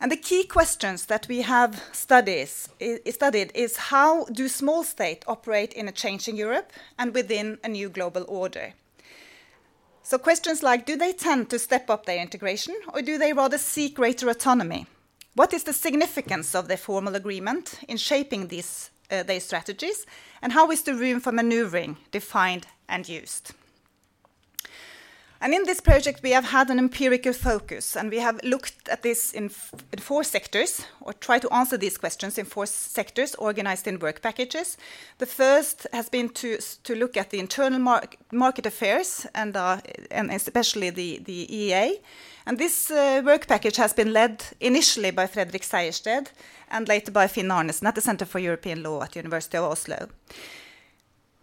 And 0.00 0.12
the 0.12 0.16
key 0.16 0.44
questions 0.44 1.06
that 1.06 1.26
we 1.28 1.42
have 1.42 1.82
studies, 1.92 2.68
studied 3.10 3.50
is 3.54 3.76
how 3.76 4.26
do 4.26 4.48
small 4.48 4.84
states 4.84 5.24
operate 5.26 5.72
in 5.72 5.88
a 5.88 5.92
changing 5.92 6.36
Europe 6.36 6.72
and 6.98 7.12
within 7.12 7.58
a 7.64 7.68
new 7.68 7.88
global 7.88 8.24
order? 8.28 8.74
So 10.04 10.16
questions 10.16 10.62
like, 10.62 10.86
do 10.86 10.96
they 10.96 11.12
tend 11.12 11.50
to 11.50 11.58
step 11.58 11.90
up 11.90 12.06
their 12.06 12.22
integration 12.22 12.76
or 12.94 13.02
do 13.02 13.18
they 13.18 13.32
rather 13.32 13.58
seek 13.58 13.96
greater 13.96 14.30
autonomy? 14.30 14.86
What 15.34 15.52
is 15.52 15.64
the 15.64 15.72
significance 15.72 16.54
of 16.54 16.68
the 16.68 16.76
formal 16.76 17.16
agreement 17.16 17.80
in 17.88 17.96
shaping 17.96 18.48
these, 18.48 18.90
uh, 19.10 19.24
their 19.24 19.40
strategies? 19.40 20.06
And 20.40 20.52
how 20.52 20.70
is 20.70 20.82
the 20.82 20.94
room 20.94 21.20
for 21.20 21.32
maneuvering 21.32 21.96
defined 22.12 22.66
and 22.88 23.08
used? 23.08 23.52
And 25.40 25.54
in 25.54 25.64
this 25.64 25.80
project, 25.80 26.22
we 26.22 26.32
have 26.32 26.46
had 26.46 26.68
an 26.68 26.80
empirical 26.80 27.32
focus, 27.32 27.96
and 27.96 28.10
we 28.10 28.18
have 28.18 28.40
looked 28.42 28.88
at 28.88 29.02
this 29.02 29.32
in, 29.32 29.50
in, 29.92 30.00
four 30.00 30.24
sectors, 30.24 30.84
or 31.00 31.12
try 31.12 31.38
to 31.38 31.52
answer 31.52 31.76
these 31.76 31.96
questions 31.96 32.38
in 32.38 32.44
four 32.44 32.66
sectors 32.66 33.36
organized 33.36 33.86
in 33.86 34.00
work 34.00 34.20
packages. 34.20 34.76
The 35.18 35.26
first 35.26 35.86
has 35.92 36.08
been 36.08 36.30
to, 36.30 36.58
to 36.82 36.94
look 36.96 37.16
at 37.16 37.30
the 37.30 37.38
internal 37.38 37.78
mar 37.78 38.02
market 38.32 38.66
affairs, 38.66 39.26
and, 39.32 39.56
uh, 39.56 39.80
and 40.10 40.32
especially 40.32 40.90
the, 40.90 41.20
the 41.24 41.46
EEA. 41.46 42.00
And 42.44 42.58
this 42.58 42.90
uh, 42.90 43.22
work 43.24 43.46
package 43.46 43.76
has 43.76 43.92
been 43.92 44.12
led 44.12 44.42
initially 44.58 45.12
by 45.12 45.28
Fredrik 45.28 45.62
Sejersted 45.62 46.32
and 46.68 46.88
later 46.88 47.12
by 47.12 47.28
Finn 47.28 47.48
Arnesen 47.48 47.86
at 47.86 47.94
the 47.94 48.00
Center 48.00 48.24
for 48.24 48.40
European 48.40 48.82
Law 48.82 49.02
at 49.02 49.12
the 49.12 49.20
University 49.20 49.56
of 49.56 49.64
Oslo. 49.64 50.08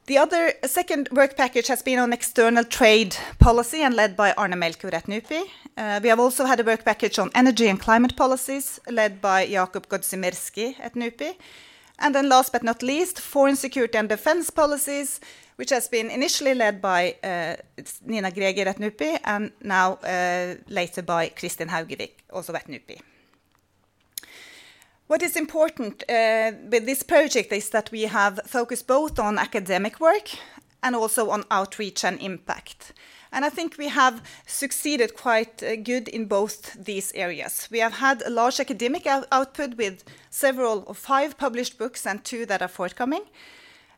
The 0.07 0.19
other 0.19 0.53
second 0.65 1.09
work 1.11 1.35
package 1.35 1.67
has 1.67 1.81
been 1.81 1.97
on 1.97 2.13
external 2.13 2.63
trade 2.63 3.17
policy 3.39 3.81
and 3.81 3.95
led 3.95 4.15
by 4.15 4.33
Arne 4.33 4.59
Melchior 4.59 4.93
at 4.93 5.07
NUPI. 5.07 5.41
Uh, 5.75 5.99
we 6.03 6.09
have 6.09 6.19
also 6.19 6.45
had 6.45 6.59
a 6.59 6.63
work 6.63 6.85
package 6.85 7.17
on 7.17 7.31
energy 7.33 7.67
and 7.67 7.79
climate 7.79 8.15
policies 8.15 8.79
led 8.87 9.19
by 9.19 9.47
Jakub 9.47 9.87
Godzimirski 9.87 10.75
at 10.79 10.93
NUPI. 10.93 11.35
And 11.97 12.13
then 12.13 12.29
last 12.29 12.51
but 12.51 12.61
not 12.61 12.83
least, 12.83 13.19
foreign 13.19 13.55
security 13.55 13.97
and 13.97 14.07
defense 14.07 14.51
policies, 14.51 15.19
which 15.55 15.71
has 15.71 15.87
been 15.87 16.11
initially 16.11 16.53
led 16.53 16.83
by 16.83 17.15
uh, 17.23 17.55
Nina 18.05 18.29
Græger 18.29 18.67
at 18.67 18.77
NUPI 18.77 19.17
and 19.23 19.53
now 19.63 19.93
uh, 20.03 20.53
later 20.67 21.01
by 21.01 21.29
Kristin 21.29 21.69
Haugevik, 21.69 22.11
also 22.31 22.53
at 22.53 22.67
NUPI. 22.67 23.01
What 25.07 25.21
is 25.21 25.35
important 25.35 26.03
uh, 26.09 26.51
with 26.71 26.87
this 26.87 27.03
project 27.03 27.53
is 27.53 27.69
that 27.69 27.91
we 27.91 28.03
have 28.03 28.39
focused 28.47 28.87
both 28.87 29.19
on 29.19 29.37
academic 29.37 29.99
work 29.99 30.29
and 30.81 30.95
also 30.95 31.29
on 31.29 31.43
outreach 31.51 32.03
and 32.03 32.19
impact. 32.19 32.93
And 33.31 33.45
I 33.45 33.49
think 33.49 33.77
we 33.77 33.89
have 33.89 34.23
succeeded 34.47 35.15
quite 35.15 35.61
uh, 35.61 35.75
good 35.75 36.07
in 36.07 36.25
both 36.25 36.73
these 36.73 37.11
areas. 37.13 37.67
We 37.69 37.81
have 37.81 37.93
had 37.93 38.23
a 38.23 38.31
large 38.31 38.59
academic 38.59 39.05
out 39.05 39.27
output 39.31 39.77
with 39.77 40.03
several 40.31 40.83
or 40.87 40.95
five 40.95 41.37
published 41.37 41.77
books 41.77 42.07
and 42.07 42.23
two 42.23 42.47
that 42.47 42.63
are 42.63 42.67
forthcoming. 42.67 43.25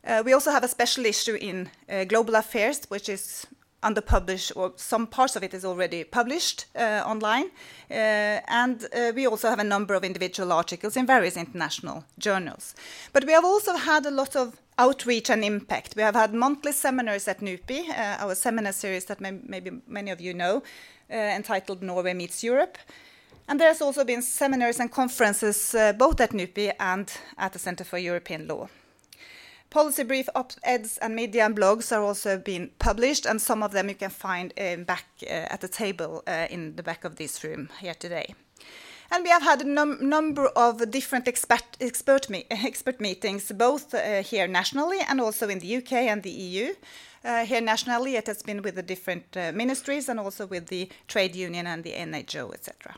Uh, 0.04 0.24
we 0.26 0.34
also 0.34 0.52
have 0.52 0.66
a 0.66 0.68
special 0.68 1.06
issue 1.06 1.36
in 1.36 1.70
uh, 1.90 2.04
global 2.04 2.36
affairs, 2.36 2.82
which 2.90 3.08
is 3.08 3.48
under 3.84 4.02
published, 4.02 4.52
or 4.56 4.74
some 4.76 5.08
parts 5.08 5.36
of 5.36 5.44
it 5.44 5.54
is 5.54 5.64
already 5.64 6.04
published 6.04 6.66
uh, 6.76 7.04
online. 7.06 7.52
Uh, 7.90 8.42
and 8.48 8.86
uh, 8.94 9.12
we 9.16 9.28
also 9.28 9.50
have 9.50 9.60
a 9.60 9.64
number 9.64 9.94
of 9.94 10.04
individual 10.04 10.52
articles 10.52 10.98
in 10.98 11.06
various 11.06 11.38
international 11.38 12.04
journals. 12.18 12.76
But 13.14 13.26
we 13.26 13.34
have 13.34 13.46
also 13.46 13.76
had 13.76 14.06
a 14.06 14.12
lot 14.12 14.36
of 14.36 14.60
outreach 14.80 15.30
and 15.30 15.44
impact. 15.44 15.96
We 15.96 16.02
have 16.04 16.16
had 16.16 16.34
monthly 16.34 16.72
seminars 16.72 17.28
at 17.28 17.40
NUPI, 17.40 17.90
uh, 17.90 18.26
our 18.26 18.36
seminar 18.36 18.74
series 18.74 19.06
that 19.06 19.22
may 19.22 19.32
maybe 19.44 19.72
many 19.88 20.12
of 20.12 20.22
you 20.22 20.34
know, 20.34 20.64
uh, 21.12 21.16
entitled 21.16 21.82
Norway 21.82 22.14
Meets 22.14 22.44
Europe. 22.44 22.78
And 23.48 23.60
there's 23.60 23.82
also 23.82 24.04
been 24.04 24.22
seminars 24.22 24.80
and 24.80 24.92
conferences 24.92 25.74
uh, 25.74 25.94
both 25.94 26.20
at 26.20 26.32
NUPI 26.32 26.74
and 26.80 27.12
at 27.38 27.54
the 27.54 27.60
Center 27.60 27.84
for 27.84 27.98
European 27.98 28.48
Law. 28.48 28.68
Policy 29.70 30.04
brief 30.04 30.30
op-eds 30.34 30.98
and 31.00 31.14
media 31.14 31.46
and 31.46 31.56
blogs 31.56 31.92
are 31.92 32.02
also 32.02 32.38
being 32.38 32.70
published, 32.80 33.26
and 33.26 33.42
some 33.42 33.62
of 33.62 33.72
them 33.74 33.90
you 33.90 33.96
can 33.96 34.10
find 34.10 34.54
uh, 34.58 34.78
back 34.78 35.06
uh, 35.24 35.54
at 35.54 35.60
the 35.60 35.68
table 35.68 36.24
uh, 36.26 36.48
in 36.50 36.76
the 36.78 36.84
back 36.84 37.04
of 37.04 37.18
this 37.18 37.44
room 37.44 37.70
here 37.82 37.94
today. 37.94 38.34
And 39.12 39.24
we 39.24 39.30
have 39.30 39.44
had 39.44 39.62
a 39.62 39.66
num 39.66 39.98
number 40.02 40.48
of 40.56 40.92
different 40.92 41.28
expert, 41.28 41.78
expert, 41.82 42.30
me 42.30 42.46
expert 42.52 43.00
meetings, 43.02 43.52
both 43.52 43.94
uh, 43.94 44.22
here 44.22 44.48
nationally 44.48 45.00
and 45.08 45.20
also 45.22 45.50
in 45.50 45.60
the 45.60 45.78
UK 45.78 45.94
and 45.94 46.24
the 46.24 46.32
EU. 46.32 46.74
Uh, 47.24 47.46
here 47.46 47.62
nationally, 47.62 48.16
it 48.16 48.28
has 48.28 48.44
been 48.44 48.62
with 48.62 48.76
the 48.76 48.84
different 48.84 49.26
uh, 49.36 49.52
ministries 49.54 50.10
and 50.10 50.20
also 50.20 50.46
with 50.46 50.68
the 50.68 50.90
trade 51.08 51.36
union 51.36 51.68
and 51.68 51.84
the 51.84 51.92
NHO, 51.92 52.54
etc. 52.54 52.96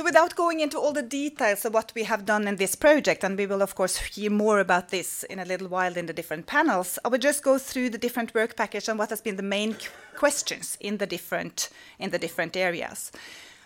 So 0.00 0.04
without 0.04 0.34
going 0.34 0.60
into 0.60 0.78
all 0.78 0.94
the 0.94 1.02
details 1.02 1.66
of 1.66 1.74
what 1.74 1.92
we 1.94 2.04
have 2.04 2.24
done 2.24 2.48
in 2.48 2.56
this 2.56 2.74
project, 2.74 3.22
and 3.22 3.36
we 3.36 3.44
will 3.44 3.60
of 3.60 3.74
course 3.74 3.98
hear 3.98 4.30
more 4.30 4.58
about 4.58 4.88
this 4.88 5.24
in 5.24 5.38
a 5.38 5.44
little 5.44 5.68
while 5.68 5.94
in 5.94 6.06
the 6.06 6.14
different 6.14 6.46
panels, 6.46 6.98
I 7.04 7.08
will 7.08 7.18
just 7.18 7.42
go 7.42 7.58
through 7.58 7.90
the 7.90 7.98
different 7.98 8.34
work 8.34 8.56
package 8.56 8.88
and 8.88 8.98
what 8.98 9.10
has 9.10 9.20
been 9.20 9.36
the 9.36 9.42
main 9.42 9.76
questions 10.16 10.78
in 10.80 10.96
the 10.96 11.06
different 11.06 11.68
in 11.98 12.08
the 12.12 12.18
different 12.18 12.56
areas. 12.56 13.12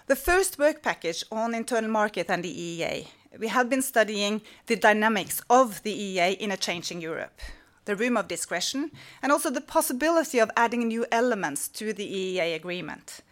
The 0.08 0.16
first 0.16 0.58
work 0.58 0.82
package 0.82 1.22
on 1.30 1.54
internal 1.54 1.88
market 1.88 2.28
and 2.28 2.42
the 2.42 2.52
EEA, 2.52 3.06
we 3.38 3.46
have 3.46 3.70
been 3.70 3.82
studying 3.82 4.42
the 4.66 4.74
dynamics 4.74 5.40
of 5.48 5.84
the 5.84 5.94
EEA 5.94 6.36
in 6.38 6.50
a 6.50 6.56
changing 6.56 7.00
Europe, 7.00 7.38
the 7.84 7.94
room 7.94 8.16
of 8.16 8.26
discretion, 8.26 8.90
and 9.22 9.30
also 9.30 9.50
the 9.50 9.60
possibility 9.60 10.40
of 10.40 10.50
adding 10.56 10.88
new 10.88 11.06
elements 11.12 11.68
to 11.68 11.92
the 11.92 12.08
EEA 12.12 12.56
agreement 12.56 13.22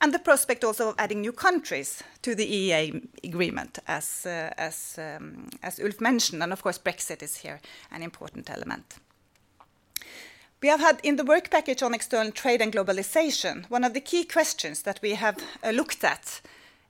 and 0.00 0.14
the 0.14 0.18
prospect 0.18 0.64
also 0.64 0.88
of 0.88 0.94
adding 0.98 1.20
new 1.20 1.32
countries 1.32 2.02
to 2.22 2.34
the 2.34 2.46
EEA 2.46 3.06
agreement, 3.22 3.78
as, 3.86 4.26
uh, 4.26 4.50
as, 4.56 4.98
um, 4.98 5.50
as 5.62 5.78
Ulf 5.78 6.00
mentioned, 6.00 6.42
and 6.42 6.52
of 6.52 6.62
course 6.62 6.78
Brexit 6.78 7.22
is 7.22 7.36
here 7.36 7.60
an 7.90 8.02
important 8.02 8.50
element. 8.50 8.96
We 10.62 10.68
have 10.68 10.80
had 10.80 11.00
in 11.02 11.16
the 11.16 11.24
work 11.24 11.50
package 11.50 11.82
on 11.82 11.94
external 11.94 12.32
trade 12.32 12.60
and 12.60 12.72
globalization, 12.72 13.64
one 13.70 13.84
of 13.84 13.94
the 13.94 14.00
key 14.00 14.24
questions 14.24 14.82
that 14.82 15.00
we 15.02 15.14
have 15.14 15.42
uh, 15.64 15.70
looked 15.70 16.04
at 16.04 16.42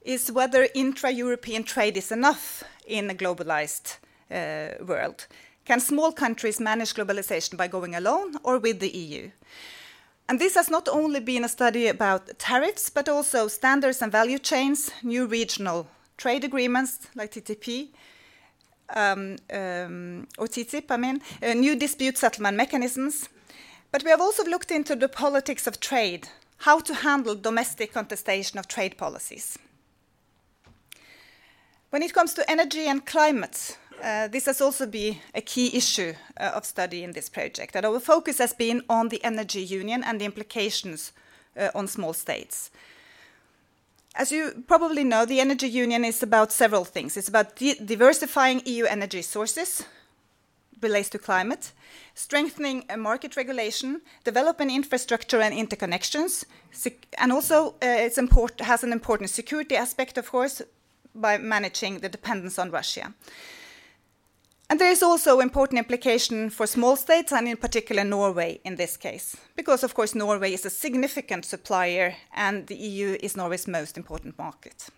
is 0.03 0.33
whether 0.33 0.69
intra-European 0.75 1.65
trade 1.65 1.97
is 1.97 2.11
enough 2.11 2.65
in 2.87 3.11
a 3.11 3.15
globalized 3.15 3.99
uh, 4.31 4.85
world. 4.85 5.27
Can 5.65 5.79
small 5.79 6.11
countries 6.11 6.59
manage 6.59 6.95
globalization 6.95 7.57
by 7.57 7.69
going 7.69 7.95
alone 7.95 8.37
or 8.43 8.59
with 8.59 8.81
the 8.81 8.89
EU? 8.89 9.31
And 10.31 10.39
this 10.39 10.55
has 10.55 10.71
not 10.71 10.87
only 10.87 11.19
been 11.19 11.43
a 11.45 11.49
study 11.49 11.89
about 11.89 12.39
tariffs, 12.39 12.89
but 12.89 13.09
also 13.09 13.49
standards 13.49 14.01
and 14.01 14.13
value 14.13 14.39
chains, 14.39 14.93
new 15.03 15.27
regional 15.27 15.89
trade 16.17 16.45
agreements 16.45 17.01
like 17.17 17.33
TTP, 17.33 17.89
um, 18.95 19.39
um, 19.53 20.29
or 20.39 20.47
TTIP, 20.47 20.85
I 20.89 20.97
mean, 20.99 21.21
uh, 21.43 21.55
new 21.55 21.75
dispute 21.75 22.17
settlement 22.17 22.57
mechanisms. 22.57 23.29
But 23.91 24.05
we 24.05 24.11
have 24.11 24.21
also 24.21 24.45
looked 24.45 24.71
into 24.71 24.95
the 24.95 25.09
politics 25.09 25.67
of 25.67 25.81
trade, 25.81 26.29
how 26.59 26.79
to 26.79 26.95
handle 26.95 27.35
domestic 27.35 27.93
contestation 27.93 28.61
of 28.61 28.69
trade 28.69 28.97
policies. 28.97 29.59
When 31.91 32.05
it 32.05 32.15
comes 32.15 32.35
to 32.35 32.49
energy 32.49 32.87
and 32.87 33.05
climate, 33.05 33.77
uh, 34.03 34.29
this 34.29 34.47
has 34.47 34.61
also 34.61 34.87
been 34.87 35.17
a 35.35 35.41
key 35.41 35.77
issue 35.77 36.15
uh, 36.39 36.53
of 36.55 36.65
study 36.65 37.03
in 37.05 37.13
this 37.13 37.29
project. 37.29 37.77
And 37.77 37.87
our 37.87 38.01
focus 38.01 38.39
has 38.39 38.53
been 38.53 38.83
on 38.89 39.09
the 39.09 39.23
energy 39.25 39.63
union 39.63 40.03
and 40.05 40.21
the 40.21 40.25
implications 40.25 41.13
uh, 41.57 41.69
on 41.75 41.89
small 41.89 42.13
states. 42.13 42.71
As 44.15 44.33
you 44.33 44.65
probably 44.67 45.05
know, 45.05 45.25
the 45.25 45.41
energy 45.41 45.69
union 45.69 46.05
is 46.05 46.23
about 46.23 46.53
several 46.53 46.85
things. 46.85 47.17
It's 47.17 47.29
about 47.29 47.57
diversifying 47.57 48.63
EU 48.65 48.85
energy 48.85 49.23
sources, 49.23 49.85
relates 50.83 51.09
to 51.11 51.19
climate, 51.19 51.73
strengthening 52.15 52.85
market 52.99 53.37
regulation, 53.37 54.01
developing 54.25 54.71
infrastructure 54.71 55.41
and 55.41 55.55
interconnections, 55.55 56.45
and 57.19 57.33
also 57.33 57.69
uh, 57.83 58.05
it's 58.05 58.19
import 58.19 58.61
has 58.61 58.83
an 58.83 58.93
important 58.93 59.31
security 59.31 59.77
aspect, 59.77 60.19
of 60.19 60.31
course, 60.31 60.61
by 61.15 61.39
managing 61.39 62.01
the 62.01 62.09
dependence 62.09 62.59
on 62.59 62.71
Russia. 62.71 63.15
And 64.71 64.79
there 64.79 64.93
is 64.93 65.03
also 65.03 65.41
important 65.41 65.81
implication 65.81 66.49
for 66.49 66.65
small 66.65 66.95
states, 66.95 67.33
and 67.33 67.49
in 67.49 67.57
particular 67.57 68.05
Norway 68.05 68.61
in 68.65 68.77
this 68.77 68.97
case, 68.97 69.37
because 69.57 69.83
of 69.83 69.95
course 69.95 70.15
Norway 70.15 70.53
is 70.53 70.65
a 70.65 70.71
significant 70.71 71.45
supplier 71.45 72.15
and 72.33 72.69
the 72.69 72.77
EU 72.77 73.17
is 73.21 73.37
Norway's 73.37 73.67
most 73.67 73.97
important 73.97 74.39
market. 74.39 74.89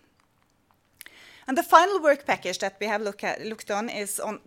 And 1.47 1.57
the 1.57 1.63
final 1.63 1.99
work 2.03 2.23
package 2.23 2.59
that 2.59 2.77
we 2.79 2.85
have 2.85 3.01
look 3.01 3.23
at, 3.23 3.43
looked 3.43 3.71
on 3.71 3.89
is 3.89 4.19
on, 4.19 4.41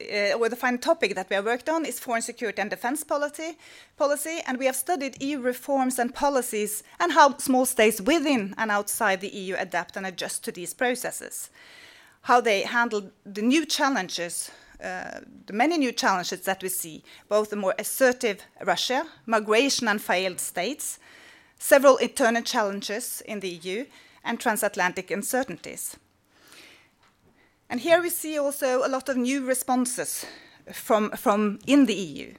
uh, 0.00 0.38
or 0.38 0.48
the 0.48 0.54
final 0.54 0.78
topic 0.78 1.16
that 1.16 1.28
we 1.28 1.34
have 1.34 1.44
worked 1.44 1.68
on 1.68 1.84
is 1.84 1.98
foreign 1.98 2.22
security 2.22 2.62
and 2.62 2.70
defense 2.70 3.02
policy, 3.02 3.58
policy, 3.96 4.38
and 4.46 4.58
we 4.58 4.66
have 4.66 4.76
studied 4.76 5.20
EU 5.20 5.40
reforms 5.40 5.98
and 5.98 6.14
policies 6.14 6.84
and 7.00 7.10
how 7.10 7.36
small 7.38 7.66
states 7.66 8.00
within 8.00 8.54
and 8.56 8.70
outside 8.70 9.20
the 9.20 9.34
EU 9.34 9.56
adapt 9.58 9.96
and 9.96 10.06
adjust 10.06 10.44
to 10.44 10.52
these 10.52 10.72
processes, 10.72 11.50
how 12.22 12.40
they 12.40 12.62
handle 12.62 13.10
the 13.26 13.42
new 13.42 13.66
challenges 13.66 14.52
the 14.80 15.52
many 15.52 15.78
new 15.78 15.92
challenges 15.92 16.40
that 16.42 16.62
we 16.62 16.68
see, 16.68 17.02
both 17.28 17.52
a 17.52 17.56
more 17.56 17.74
assertive 17.78 18.42
Russia, 18.64 19.06
migration 19.26 19.88
and 19.88 20.00
failed 20.00 20.40
states, 20.40 20.98
several 21.58 21.96
internal 21.96 22.42
challenges 22.42 23.22
in 23.26 23.40
the 23.40 23.48
EU, 23.48 23.84
and 24.24 24.38
transatlantic 24.38 25.10
uncertainties. 25.10 25.96
And 27.70 27.80
here 27.80 28.00
we 28.00 28.10
see 28.10 28.38
also 28.38 28.86
a 28.86 28.88
lot 28.88 29.08
of 29.08 29.16
new 29.16 29.44
responses 29.44 30.24
from, 30.72 31.10
from 31.10 31.58
in 31.66 31.86
the 31.86 31.94
EU. 31.94 32.34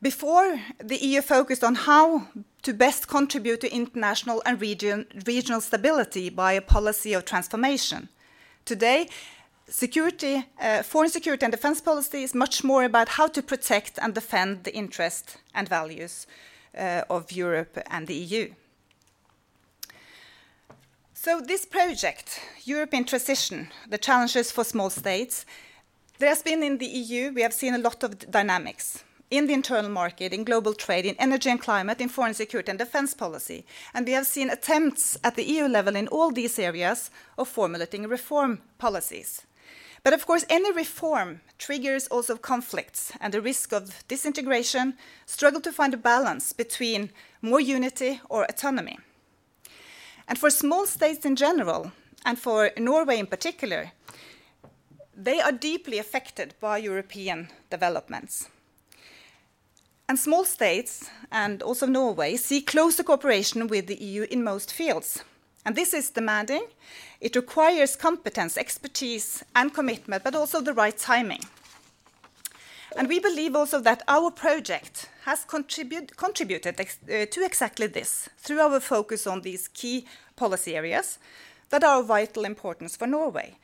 Before, 0.00 0.60
the 0.82 0.96
EU 0.96 1.22
focused 1.22 1.62
on 1.62 1.76
how 1.76 2.26
to 2.62 2.72
best 2.72 3.06
contribute 3.06 3.60
to 3.60 3.72
international 3.72 4.42
and 4.44 4.60
region, 4.60 5.06
regional 5.26 5.60
stability 5.60 6.28
by 6.28 6.54
a 6.54 6.60
policy 6.60 7.12
of 7.12 7.24
transformation. 7.24 8.08
Today, 8.64 9.08
security, 9.68 10.44
uh, 10.60 10.82
foreign 10.82 11.10
security 11.10 11.44
and 11.44 11.52
defense 11.52 11.80
policy 11.80 12.22
is 12.22 12.34
much 12.34 12.64
more 12.64 12.84
about 12.84 13.08
how 13.10 13.26
to 13.28 13.42
protect 13.42 13.98
and 14.00 14.14
defend 14.14 14.64
the 14.64 14.74
interests 14.74 15.38
and 15.54 15.68
values 15.68 16.26
uh, 16.76 17.02
of 17.08 17.32
Europe 17.32 17.78
and 17.90 18.06
the 18.06 18.14
EU. 18.14 18.52
So 21.14 21.40
this 21.40 21.64
project, 21.64 22.40
European 22.64 23.04
Transition, 23.04 23.68
the 23.88 23.98
challenges 23.98 24.50
for 24.50 24.64
small 24.64 24.90
states, 24.90 25.46
there 26.18 26.28
has 26.28 26.42
been 26.42 26.62
in 26.62 26.78
the 26.78 26.86
EU, 26.86 27.32
we 27.32 27.42
have 27.42 27.52
seen 27.52 27.74
a 27.74 27.78
lot 27.78 28.02
of 28.02 28.18
dynamics 28.30 29.04
in 29.30 29.46
the 29.46 29.54
internal 29.54 29.90
market, 29.90 30.32
in 30.32 30.44
global 30.44 30.74
trade, 30.74 31.06
in 31.06 31.16
energy 31.18 31.48
and 31.48 31.60
climate, 31.60 32.00
in 32.00 32.08
foreign 32.08 32.34
security 32.34 32.70
and 32.70 32.78
defense 32.78 33.14
policy. 33.14 33.64
And 33.94 34.06
we 34.06 34.12
have 34.12 34.26
seen 34.26 34.50
attempts 34.50 35.18
at 35.24 35.36
the 35.36 35.44
EU 35.44 35.68
level 35.68 35.96
in 35.96 36.06
all 36.08 36.30
these 36.30 36.58
areas 36.58 37.10
of 37.38 37.48
formulating 37.48 38.06
reform 38.06 38.60
policies. 38.78 39.42
But 40.04 40.12
of 40.12 40.26
course, 40.26 40.44
any 40.50 40.72
reform 40.72 41.40
triggers 41.58 42.08
also 42.08 42.36
conflicts 42.36 43.12
and 43.20 43.32
the 43.32 43.40
risk 43.40 43.72
of 43.72 44.06
disintegration, 44.08 44.94
struggle 45.26 45.60
to 45.60 45.72
find 45.72 45.94
a 45.94 45.96
balance 45.96 46.52
between 46.52 47.10
more 47.40 47.60
unity 47.60 48.20
or 48.28 48.44
autonomy. 48.44 48.98
And 50.26 50.38
for 50.38 50.50
small 50.50 50.86
states 50.86 51.24
in 51.24 51.36
general, 51.36 51.92
and 52.24 52.38
for 52.38 52.70
Norway 52.76 53.18
in 53.18 53.26
particular, 53.26 53.92
they 55.14 55.40
are 55.40 55.52
deeply 55.52 55.98
affected 55.98 56.54
by 56.60 56.78
European 56.78 57.48
developments. 57.70 58.48
And 60.08 60.18
small 60.18 60.44
states, 60.44 61.08
and 61.30 61.62
also 61.62 61.86
Norway, 61.86 62.36
see 62.36 62.60
closer 62.60 63.02
cooperation 63.02 63.68
with 63.68 63.86
the 63.86 64.02
EU 64.02 64.26
in 64.30 64.42
most 64.42 64.72
fields. 64.72 65.22
And 65.64 65.76
this 65.76 65.94
is 65.94 66.10
demanding. 66.10 66.66
It 67.20 67.36
requires 67.36 67.96
competence, 67.96 68.56
expertise, 68.56 69.44
and 69.54 69.72
commitment, 69.72 70.24
but 70.24 70.34
also 70.34 70.60
the 70.60 70.74
right 70.74 70.96
timing. 70.96 71.42
And 72.96 73.08
we 73.08 73.20
believe 73.20 73.56
also 73.56 73.80
that 73.80 74.02
our 74.08 74.30
project 74.30 75.08
has 75.24 75.44
contribute, 75.44 76.16
contributed 76.16 76.78
ex 76.78 76.98
uh, 77.04 77.26
to 77.30 77.44
exactly 77.44 77.86
this 77.86 78.28
through 78.38 78.60
our 78.60 78.80
focus 78.80 79.26
on 79.26 79.42
these 79.42 79.68
key 79.68 80.06
policy 80.36 80.76
areas 80.76 81.18
that 81.70 81.84
are 81.84 82.00
of 82.00 82.06
vital 82.06 82.44
importance 82.44 82.96
for 82.96 83.06
Norway. 83.06 83.56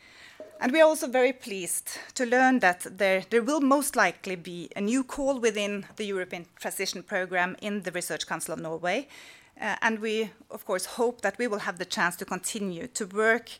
And 0.60 0.72
we 0.72 0.80
are 0.80 0.88
also 0.88 1.06
very 1.06 1.32
pleased 1.32 1.98
to 2.14 2.26
learn 2.26 2.60
that 2.60 2.86
there, 2.98 3.22
there 3.30 3.42
will 3.42 3.60
most 3.60 3.94
likely 3.94 4.34
be 4.34 4.70
a 4.74 4.80
new 4.80 5.04
call 5.04 5.38
within 5.38 5.86
the 5.96 6.04
European 6.04 6.46
Transition 6.56 7.02
Programme 7.02 7.56
in 7.60 7.82
the 7.82 7.92
Research 7.92 8.26
Council 8.26 8.54
of 8.54 8.60
Norway. 8.60 9.08
Uh, 9.60 9.76
and 9.82 9.98
we, 9.98 10.30
of 10.50 10.64
course, 10.64 10.84
hope 10.84 11.20
that 11.22 11.38
we 11.38 11.46
will 11.46 11.58
have 11.58 11.78
the 11.78 11.84
chance 11.84 12.16
to 12.16 12.24
continue 12.24 12.86
to 12.86 13.06
work 13.06 13.50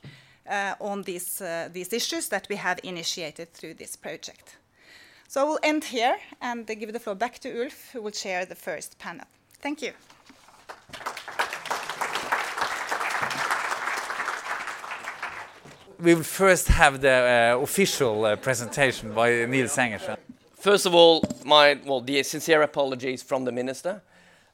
uh, 0.49 0.75
on 0.81 1.03
these, 1.03 1.41
uh, 1.41 1.69
these 1.73 1.93
issues 1.93 2.29
that 2.29 2.47
we 2.49 2.57
have 2.57 2.79
initiated 2.83 3.53
through 3.53 3.75
this 3.75 3.97
project. 3.97 4.57
So 5.27 5.41
I 5.41 5.45
will 5.45 5.59
end 5.63 5.85
here 5.85 6.17
and 6.41 6.67
give 6.67 6.93
the 6.93 7.01
floor 7.01 7.17
back 7.17 7.39
to 7.41 7.63
Ulf, 7.63 7.93
who 7.93 8.03
will 8.03 8.13
chair 8.13 8.47
the 8.47 8.55
first 8.55 8.99
panel. 8.99 9.27
Thank 9.61 9.83
you. 9.83 9.93
we 16.01 16.15
will 16.15 16.23
first 16.23 16.69
have 16.69 17.01
the 17.01 17.55
uh, 17.57 17.63
official 17.63 18.25
uh, 18.25 18.37
presentation 18.37 19.13
by 19.13 19.45
Neil 19.47 19.67
Engelshiøn. 19.67 20.17
First 20.55 20.87
of 20.87 20.95
all, 20.95 21.23
my 21.45 21.79
well, 21.85 22.01
the 22.01 22.23
sincere 22.23 22.63
apologies 22.63 23.23
from 23.23 23.45
the 23.45 23.53
minister, 23.53 24.01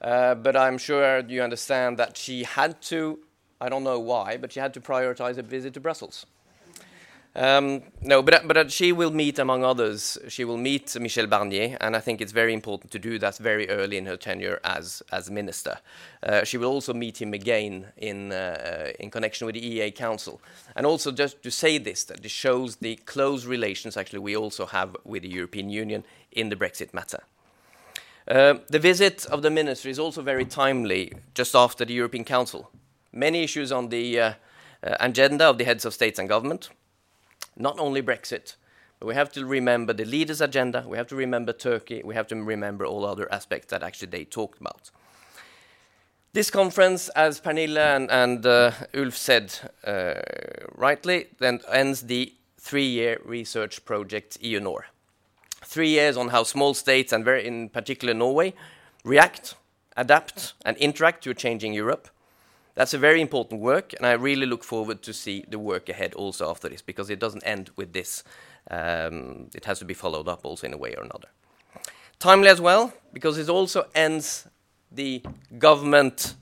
but 0.04 0.56
I'm 0.56 0.78
sure 0.78 1.20
you 1.20 1.42
understand 1.42 1.98
that 1.98 2.16
she 2.16 2.44
had 2.44 2.80
to. 2.82 3.18
I 3.60 3.68
don't 3.68 3.84
know 3.84 3.98
why, 3.98 4.36
but 4.36 4.52
she 4.52 4.60
had 4.60 4.74
to 4.74 4.80
prioritize 4.80 5.38
a 5.38 5.42
visit 5.42 5.74
to 5.74 5.80
Brussels. 5.80 6.26
Um, 7.36 7.82
no, 8.00 8.22
but, 8.22 8.46
but 8.46 8.70
she 8.70 8.92
will 8.92 9.10
meet, 9.10 9.40
among 9.40 9.64
others, 9.64 10.18
she 10.28 10.44
will 10.44 10.56
meet 10.56 10.96
Michel 11.00 11.26
Barnier, 11.26 11.76
and 11.80 11.96
I 11.96 12.00
think 12.00 12.20
it's 12.20 12.30
very 12.30 12.54
important 12.54 12.92
to 12.92 12.98
do 13.00 13.18
that 13.18 13.38
very 13.38 13.68
early 13.68 13.96
in 13.96 14.06
her 14.06 14.16
tenure 14.16 14.60
as, 14.62 15.02
as 15.10 15.30
minister. 15.32 15.78
Uh, 16.22 16.44
she 16.44 16.58
will 16.58 16.68
also 16.68 16.94
meet 16.94 17.20
him 17.20 17.34
again 17.34 17.86
in, 17.96 18.30
uh, 18.30 18.92
in 19.00 19.10
connection 19.10 19.46
with 19.46 19.56
the 19.56 19.80
EEA 19.80 19.96
Council. 19.96 20.40
And 20.76 20.86
also, 20.86 21.10
just 21.10 21.42
to 21.42 21.50
say 21.50 21.78
this, 21.78 22.04
that 22.04 22.22
this 22.22 22.30
shows 22.30 22.76
the 22.76 22.96
close 22.96 23.46
relations 23.46 23.96
actually 23.96 24.20
we 24.20 24.36
also 24.36 24.66
have 24.66 24.96
with 25.04 25.22
the 25.22 25.28
European 25.28 25.70
Union 25.70 26.04
in 26.30 26.50
the 26.50 26.56
Brexit 26.56 26.94
matter. 26.94 27.24
Uh, 28.26 28.54
the 28.68 28.78
visit 28.78 29.26
of 29.26 29.42
the 29.42 29.50
minister 29.50 29.88
is 29.88 29.98
also 29.98 30.22
very 30.22 30.44
timely, 30.44 31.12
just 31.34 31.54
after 31.54 31.84
the 31.84 31.94
European 31.94 32.24
Council. 32.24 32.70
Many 33.12 33.42
issues 33.42 33.70
on 33.70 33.90
the 33.90 34.20
uh, 34.20 34.32
uh, 34.82 34.96
agenda 35.00 35.44
of 35.44 35.58
the 35.58 35.64
heads 35.64 35.84
of 35.84 35.92
states 35.92 36.18
and 36.18 36.28
government 36.28 36.70
not 37.56 37.78
only 37.78 38.02
Brexit, 38.02 38.56
but 38.98 39.06
we 39.06 39.14
have 39.14 39.32
to 39.32 39.44
remember 39.44 39.92
the 39.92 40.04
leaders' 40.04 40.40
agenda, 40.40 40.84
we 40.86 40.96
have 40.96 41.06
to 41.08 41.16
remember 41.16 41.52
Turkey, 41.52 42.02
we 42.04 42.14
have 42.14 42.26
to 42.28 42.36
remember 42.36 42.86
all 42.86 43.04
other 43.04 43.32
aspects 43.32 43.68
that 43.68 43.82
actually 43.82 44.08
they 44.08 44.24
talked 44.24 44.60
about. 44.60 44.90
This 46.32 46.50
conference, 46.50 47.08
as 47.10 47.40
Pernille 47.40 47.78
and, 47.78 48.10
and 48.10 48.44
uh, 48.44 48.72
Ulf 48.94 49.16
said 49.16 49.54
uh, 49.86 50.14
rightly, 50.74 51.28
then 51.38 51.60
ends 51.70 52.02
the 52.02 52.34
three-year 52.58 53.20
research 53.24 53.84
project 53.84 54.40
EUNOR. 54.42 54.84
Three 55.64 55.88
years 55.88 56.16
on 56.16 56.28
how 56.28 56.44
small 56.44 56.74
states, 56.74 57.12
and 57.12 57.24
very 57.24 57.46
in 57.46 57.68
particular 57.68 58.14
Norway, 58.14 58.54
react, 59.04 59.54
adapt, 59.96 60.54
and 60.64 60.76
interact 60.76 61.24
to 61.24 61.30
a 61.30 61.34
changing 61.34 61.72
Europe. 61.72 62.08
That's 62.74 62.94
a 62.94 62.98
very 62.98 63.20
important 63.20 63.60
work, 63.60 63.92
and 63.92 64.04
I 64.04 64.12
really 64.12 64.46
look 64.46 64.64
forward 64.64 65.00
to 65.02 65.12
see 65.12 65.44
the 65.48 65.58
work 65.58 65.88
ahead 65.88 66.14
also 66.14 66.50
after 66.50 66.68
this, 66.68 66.82
because 66.82 67.08
it 67.08 67.20
doesn't 67.20 67.44
end 67.46 67.70
with 67.76 67.92
this. 67.92 68.24
Um, 68.70 69.50
it 69.54 69.64
has 69.66 69.78
to 69.78 69.84
be 69.84 69.94
followed 69.94 70.28
up 70.28 70.44
also 70.44 70.66
in 70.66 70.72
a 70.74 70.78
way 70.78 70.94
or 70.96 71.04
another. 71.04 71.28
Timely 72.18 72.48
as 72.48 72.60
well, 72.60 72.92
because 73.12 73.38
it 73.38 73.48
also 73.48 73.86
ends 73.94 74.48
the 74.90 75.22
government 75.58 76.34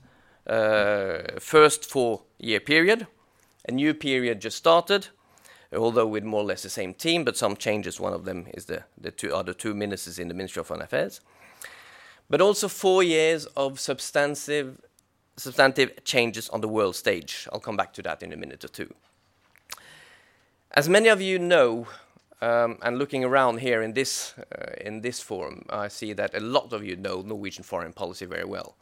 uh, 0.47 1.39
first 1.39 1.85
four-year 1.85 2.59
period. 2.59 3.07
A 3.67 3.71
new 3.71 3.93
period 3.93 4.41
just 4.41 4.57
started, 4.57 5.07
although 5.75 6.07
with 6.07 6.23
more 6.23 6.41
or 6.41 6.45
less 6.45 6.63
the 6.63 6.69
same 6.69 6.93
team, 6.93 7.23
but 7.23 7.37
some 7.37 7.55
changes. 7.55 7.99
One 7.99 8.13
of 8.13 8.25
them 8.25 8.47
is 8.53 8.65
the, 8.65 8.83
the 8.99 9.11
two 9.11 9.33
other 9.33 9.53
two 9.53 9.73
ministers 9.73 10.19
in 10.19 10.27
the 10.27 10.33
Ministry 10.33 10.59
of 10.61 10.67
Foreign 10.67 10.81
Affairs. 10.81 11.21
But 12.29 12.41
also 12.41 12.67
four 12.67 13.03
years 13.03 13.45
of 13.57 13.79
substantive 13.79 14.79
substantive 15.35 16.03
changes 16.03 16.49
on 16.49 16.61
the 16.61 16.67
world 16.67 16.95
stage. 16.95 17.47
I'll 17.51 17.59
come 17.59 17.75
back 17.75 17.93
to 17.93 18.03
that 18.03 18.21
in 18.21 18.31
a 18.33 18.37
minute 18.37 18.63
or 18.63 18.67
two. 18.67 18.93
As 20.71 20.87
many 20.87 21.09
of 21.09 21.21
you 21.21 21.39
know, 21.39 21.87
um, 22.41 22.77
and 22.83 22.99
looking 22.99 23.23
around 23.23 23.59
here 23.59 23.81
in 23.81 23.93
this 23.93 24.33
uh, 24.37 24.73
in 24.81 25.01
this 25.01 25.19
forum, 25.19 25.65
I 25.69 25.87
see 25.87 26.13
that 26.13 26.35
a 26.35 26.39
lot 26.39 26.73
of 26.73 26.83
you 26.83 26.95
know 26.95 27.21
Norwegian 27.21 27.63
foreign 27.63 27.93
policy 27.93 28.25
very 28.25 28.45
well, 28.45 28.75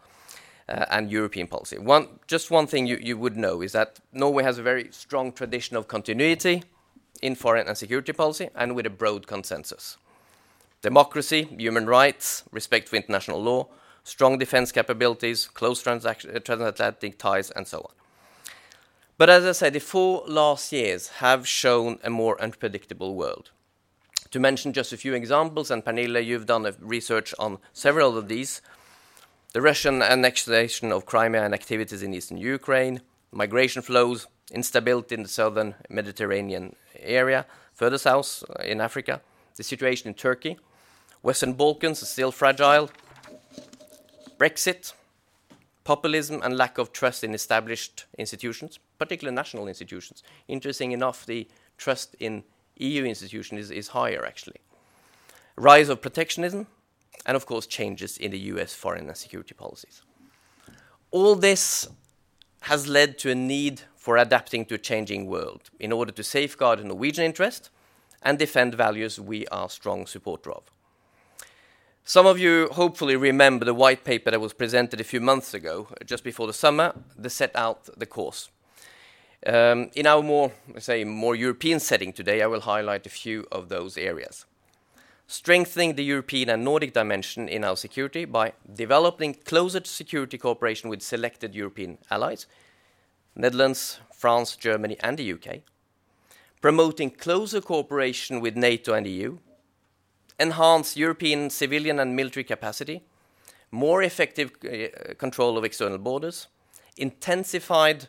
uh, 0.68 0.86
and 0.90 1.12
European 1.12 1.48
policy. 1.48 1.78
One, 1.78 2.08
just 2.28 2.52
one 2.52 2.68
thing 2.68 2.88
you, 2.88 2.98
you 3.02 3.18
would 3.18 3.38
know 3.38 3.62
is 3.62 3.72
that 3.72 4.00
Norway 4.14 4.44
has 4.44 4.58
a 4.58 4.64
very 4.64 4.88
strong 4.92 5.32
tradition 5.32 5.78
of 5.78 5.88
continuity 5.88 6.64
in 7.22 7.36
foreign 7.36 7.68
and 7.68 7.78
security 7.78 8.14
policy, 8.14 8.50
and 8.56 8.76
with 8.76 8.86
a 8.86 8.90
broad 8.90 9.28
consensus. 9.28 9.98
Democracy, 10.82 11.44
human 11.58 11.86
rights, 11.86 12.44
respect 12.52 12.90
for 12.90 12.96
international 12.96 13.42
law, 13.42 13.68
strong 14.04 14.38
defense 14.38 14.72
capabilities, 14.72 15.48
close 15.48 15.86
uh, 15.86 16.00
transatlantic 16.44 17.18
ties, 17.18 17.52
and 17.52 17.68
so 17.68 17.80
on. 17.80 17.94
But 19.18 19.30
as 19.30 19.46
I 19.46 19.52
said, 19.52 19.74
the 19.74 19.80
four 19.80 20.24
last 20.28 20.72
years 20.72 21.10
have 21.20 21.48
shown 21.48 22.00
a 22.04 22.10
more 22.10 22.42
unpredictable 22.42 23.14
world. 23.14 23.52
To 24.32 24.40
mention 24.40 24.74
just 24.74 24.94
a 24.94 24.98
few 24.98 25.14
examples, 25.14 25.70
and 25.70 25.86
Pernille, 25.86 26.26
you've 26.26 26.48
done 26.48 26.74
research 26.80 27.34
on 27.38 27.60
several 27.74 28.18
of 28.18 28.28
these 28.28 28.62
the 29.54 29.62
Russian 29.62 30.02
annexation 30.02 30.94
of 30.94 31.06
Crimea 31.06 31.44
and 31.44 31.54
activities 31.54 32.02
in 32.02 32.14
eastern 32.14 32.38
Ukraine, 32.38 33.02
migration 33.34 33.82
flows, 33.82 34.28
instability 34.50 35.16
in 35.16 35.24
the 35.24 35.30
southern 35.30 35.76
Mediterranean 35.90 36.76
area, 37.02 37.46
further 37.74 37.98
south 37.98 38.44
uh, 38.50 38.64
in 38.64 38.82
Africa, 38.82 39.22
the 39.56 39.64
situation 39.64 40.08
in 40.08 40.14
Turkey, 40.14 40.58
Western 41.22 41.54
Balkans 41.54 42.02
is 42.02 42.10
still 42.10 42.32
fragile, 42.32 42.90
Brexit, 44.38 44.94
populism, 45.84 46.42
and 46.44 46.58
lack 46.58 46.78
of 46.78 46.92
trust 46.92 47.24
in 47.24 47.34
established 47.34 48.06
institutions, 48.18 48.80
particularly 48.98 49.36
national 49.36 49.68
institutions. 49.68 50.24
Interesting 50.48 50.92
enough, 50.92 51.26
the 51.26 51.48
trust 51.78 52.16
in 52.20 52.44
EU 52.78 53.04
institutions 53.04 53.66
is, 53.66 53.72
is 53.72 53.88
higher, 53.90 54.26
actually. 54.26 54.62
Rise 55.56 55.90
of 55.90 56.02
protectionism, 56.02 56.68
and 57.26 57.36
of 57.36 57.46
course, 57.46 57.68
changes 57.68 58.18
in 58.18 58.32
the 58.32 58.40
US 58.40 58.74
foreign 58.74 59.08
and 59.08 59.18
security 59.18 59.54
policies. 59.54 60.02
All 61.12 61.36
this 61.36 61.88
has 62.62 62.88
led 62.88 63.20
to 63.20 63.30
a 63.32 63.36
need 63.36 63.82
for 64.02 64.18
adapting 64.18 64.66
to 64.66 64.74
a 64.74 64.80
changing 64.80 65.28
world 65.28 65.70
in 65.80 65.92
order 65.92 66.12
to 66.12 66.24
safeguard 66.24 66.84
Norwegian 66.84 67.24
interest 67.24 67.70
and 68.24 68.40
defend 68.40 68.74
values 68.74 69.20
we 69.20 69.46
are 69.50 69.70
strong 69.70 70.08
supporter 70.08 70.52
of. 70.52 70.64
Some 72.04 72.26
of 72.26 72.40
you 72.40 72.68
hopefully 72.72 73.16
remember 73.16 73.64
the 73.64 73.76
white 73.76 74.04
paper 74.04 74.32
that 74.32 74.42
was 74.42 74.54
presented 74.54 75.00
a 75.00 75.04
few 75.04 75.22
months 75.22 75.54
ago, 75.54 75.88
just 76.04 76.24
before 76.24 76.48
the 76.48 76.54
summer, 76.54 76.96
that 77.16 77.30
set 77.30 77.56
out 77.56 77.90
the 77.96 78.08
course. 78.08 78.50
Um, 79.46 79.92
in 79.94 80.08
our 80.08 80.24
more, 80.24 80.52
say, 80.80 81.04
more 81.04 81.36
European 81.36 81.80
setting 81.80 82.12
today, 82.12 82.42
I 82.42 82.48
will 82.48 82.62
highlight 82.62 83.06
a 83.06 83.10
few 83.10 83.46
of 83.52 83.70
those 83.70 84.00
areas. 84.00 84.48
Strengthening 85.28 85.94
the 85.94 86.04
European 86.04 86.50
and 86.50 86.64
Nordic 86.64 86.94
dimension 86.94 87.48
in 87.48 87.64
our 87.64 87.78
security 87.78 88.26
by 88.26 88.54
developing 88.74 89.36
closer 89.36 89.82
security 89.84 90.40
cooperation 90.40 90.90
with 90.90 91.04
selected 91.04 91.54
European 91.54 92.00
allies, 92.10 92.48
Netherlands, 93.36 94.00
France, 94.14 94.56
Germany, 94.56 94.98
and 95.02 95.18
the 95.18 95.34
UK. 95.34 95.62
Promoting 96.62 97.10
closer 97.10 97.62
cooperation 97.62 98.40
with 98.40 98.56
NATO 98.56 98.94
and 98.94 99.08
EU, 99.08 99.38
enhance 100.40 100.96
European 100.96 101.50
civilian 101.50 102.00
and 102.00 102.16
military 102.16 102.44
capacity, 102.44 103.04
more 103.72 104.04
effective 104.04 104.52
uh, 104.64 105.14
control 105.16 105.58
of 105.58 105.64
external 105.64 105.98
borders, 105.98 106.48
intensified 106.98 108.08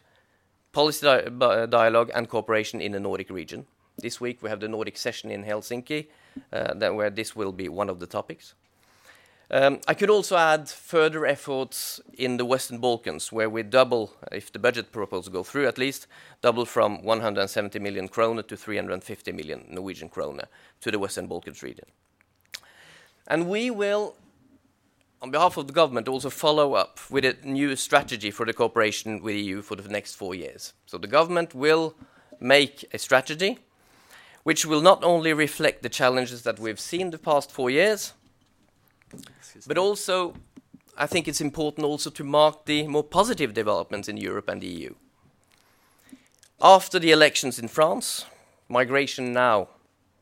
policy 0.72 1.06
di 1.06 1.66
dialogue 1.66 2.10
and 2.14 2.28
cooperation 2.28 2.80
in 2.80 2.92
the 2.92 3.00
Nordic 3.00 3.30
region. 3.30 3.66
This 3.98 4.20
week 4.20 4.42
we 4.42 4.50
have 4.50 4.60
the 4.60 4.68
Nordic 4.68 4.96
session 4.96 5.30
in 5.30 5.44
Helsinki, 5.44 6.08
uh, 6.52 6.74
where 6.92 7.10
this 7.10 7.36
will 7.36 7.52
be 7.52 7.68
one 7.68 7.90
of 7.90 8.00
the 8.00 8.06
topics. 8.06 8.54
Um, 9.54 9.80
I 9.86 9.92
could 9.92 10.08
also 10.08 10.38
add 10.38 10.70
further 10.70 11.26
efforts 11.26 12.00
in 12.14 12.38
the 12.38 12.44
Western 12.46 12.78
Balkans, 12.78 13.30
where 13.30 13.50
we 13.50 13.62
double, 13.62 14.14
if 14.32 14.50
the 14.50 14.58
budget 14.58 14.92
proposal 14.92 15.30
go 15.30 15.42
through 15.42 15.66
at 15.66 15.76
least, 15.76 16.06
double 16.40 16.64
from 16.64 17.04
170 17.04 17.78
million 17.78 18.08
kroner 18.08 18.40
to 18.44 18.56
350 18.56 19.30
million 19.32 19.66
Norwegian 19.68 20.08
kroner 20.08 20.46
to 20.80 20.90
the 20.90 20.98
Western 20.98 21.26
Balkans 21.26 21.62
region. 21.62 21.84
And 23.28 23.46
we 23.46 23.70
will, 23.70 24.14
on 25.20 25.30
behalf 25.30 25.58
of 25.58 25.66
the 25.66 25.74
government, 25.74 26.08
also 26.08 26.30
follow 26.30 26.72
up 26.72 26.98
with 27.10 27.26
a 27.26 27.36
new 27.44 27.76
strategy 27.76 28.30
for 28.30 28.46
the 28.46 28.54
cooperation 28.54 29.22
with 29.22 29.34
the 29.34 29.42
EU 29.42 29.60
for 29.60 29.76
the 29.76 29.86
next 29.86 30.14
four 30.14 30.34
years. 30.34 30.72
So 30.86 30.96
the 30.96 31.06
government 31.06 31.54
will 31.54 31.94
make 32.40 32.86
a 32.94 32.98
strategy 32.98 33.58
which 34.44 34.64
will 34.64 34.80
not 34.80 35.04
only 35.04 35.34
reflect 35.34 35.82
the 35.82 35.90
challenges 35.90 36.42
that 36.42 36.58
we've 36.58 36.80
seen 36.80 37.10
the 37.10 37.18
past 37.18 37.52
four 37.52 37.68
years, 37.70 38.14
but 39.66 39.78
also 39.78 40.34
I 40.96 41.06
think 41.06 41.26
it's 41.26 41.40
important 41.40 41.86
also 41.86 42.10
to 42.10 42.24
mark 42.24 42.66
the 42.66 42.86
more 42.86 43.04
positive 43.04 43.54
developments 43.54 44.08
in 44.08 44.16
Europe 44.16 44.48
and 44.48 44.60
the 44.60 44.66
EU. 44.66 44.94
After 46.60 46.98
the 46.98 47.10
elections 47.10 47.58
in 47.58 47.68
France, 47.68 48.26
migration 48.68 49.32
now, 49.32 49.68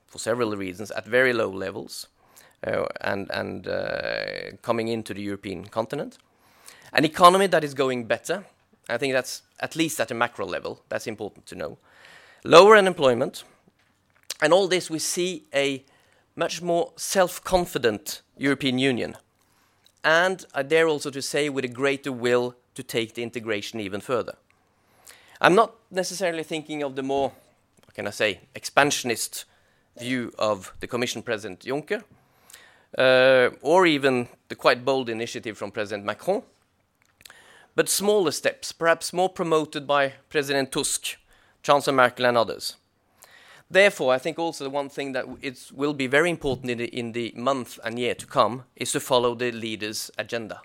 for 0.07 0.19
several 0.19 0.57
reasons, 0.57 0.91
at 0.93 1.07
very 1.07 1.33
low 1.33 1.51
levels, 1.51 2.07
uh, 2.67 2.85
and, 3.01 3.31
and 3.31 3.67
uh, 3.67 4.53
coming 4.63 4.89
into 4.89 5.15
the 5.15 5.23
European 5.23 5.65
continent. 5.65 6.19
An 6.93 7.05
economy 7.05 7.47
that 7.47 7.65
is 7.65 7.75
going 7.75 8.05
better, 8.05 8.45
I 8.89 8.99
think 8.99 9.13
that's 9.13 9.43
at 9.61 9.77
least 9.77 10.01
at 10.01 10.11
a 10.11 10.15
macro 10.15 10.47
level, 10.47 10.83
that's 10.89 11.07
important 11.07 11.47
to 11.47 11.55
know. 11.55 11.79
Lower 12.45 12.77
unemployment, 12.77 13.45
and 14.43 14.53
all 14.53 14.69
this 14.69 14.91
we 14.91 14.99
see 14.99 15.45
a 15.55 15.85
much 16.37 16.63
more 16.63 16.93
self-confident 16.97 18.23
European 18.37 18.79
Union. 18.79 19.17
And 20.03 20.45
I 20.55 20.63
dare 20.63 20.89
also 20.89 21.11
to 21.11 21.23
say 21.23 21.49
with 21.49 21.65
a 21.65 21.69
greater 21.69 22.13
will 22.13 22.55
to 22.75 22.83
take 22.83 23.15
the 23.15 23.23
integration 23.23 23.81
even 23.81 24.01
further. 24.01 24.37
I'm 25.41 25.55
not 25.55 25.75
necessarily 25.91 26.43
thinking 26.43 26.83
of 26.83 26.97
the 26.97 27.03
more, 27.03 27.33
what 27.85 27.95
can 27.95 28.07
I 28.07 28.11
say, 28.11 28.41
expansionist 28.55 29.45
view 29.99 30.33
of 30.39 30.73
the 30.81 30.87
Commission 30.87 31.23
President 31.23 31.61
Juncker, 31.61 32.03
uh, 32.97 33.51
or 33.61 33.87
even 33.87 34.29
the 34.49 34.55
quite 34.55 34.85
bold 34.85 35.09
initiative 35.09 35.57
from 35.57 35.71
President 35.71 36.05
Macron, 36.05 36.43
but 37.75 37.89
smaller 37.89 38.33
steps, 38.33 38.73
perhaps 38.73 39.13
more 39.13 39.29
promoted 39.29 39.87
by 39.87 40.15
President 40.29 40.73
Tusk, 40.73 41.17
Chancellor 41.63 41.95
Merkel, 41.95 42.27
and 42.27 42.37
others. 42.37 42.77
Therefore, 43.71 44.13
I 44.13 44.19
think 44.19 44.39
also 44.39 44.65
the 44.65 44.71
one 44.71 44.89
thing 44.89 45.13
that 45.13 45.27
it 45.41 45.71
will 45.73 45.95
be 45.95 46.09
very 46.09 46.29
important 46.29 46.71
in 46.71 46.79
the, 46.79 46.87
in 46.87 47.13
the 47.13 47.33
month 47.37 47.79
and 47.85 47.99
year 47.99 48.15
to 48.17 48.27
come 48.27 48.65
is 48.75 48.91
to 48.93 49.01
follow 49.01 49.37
the 49.37 49.53
leaders' 49.53 50.11
agenda. 50.19 50.61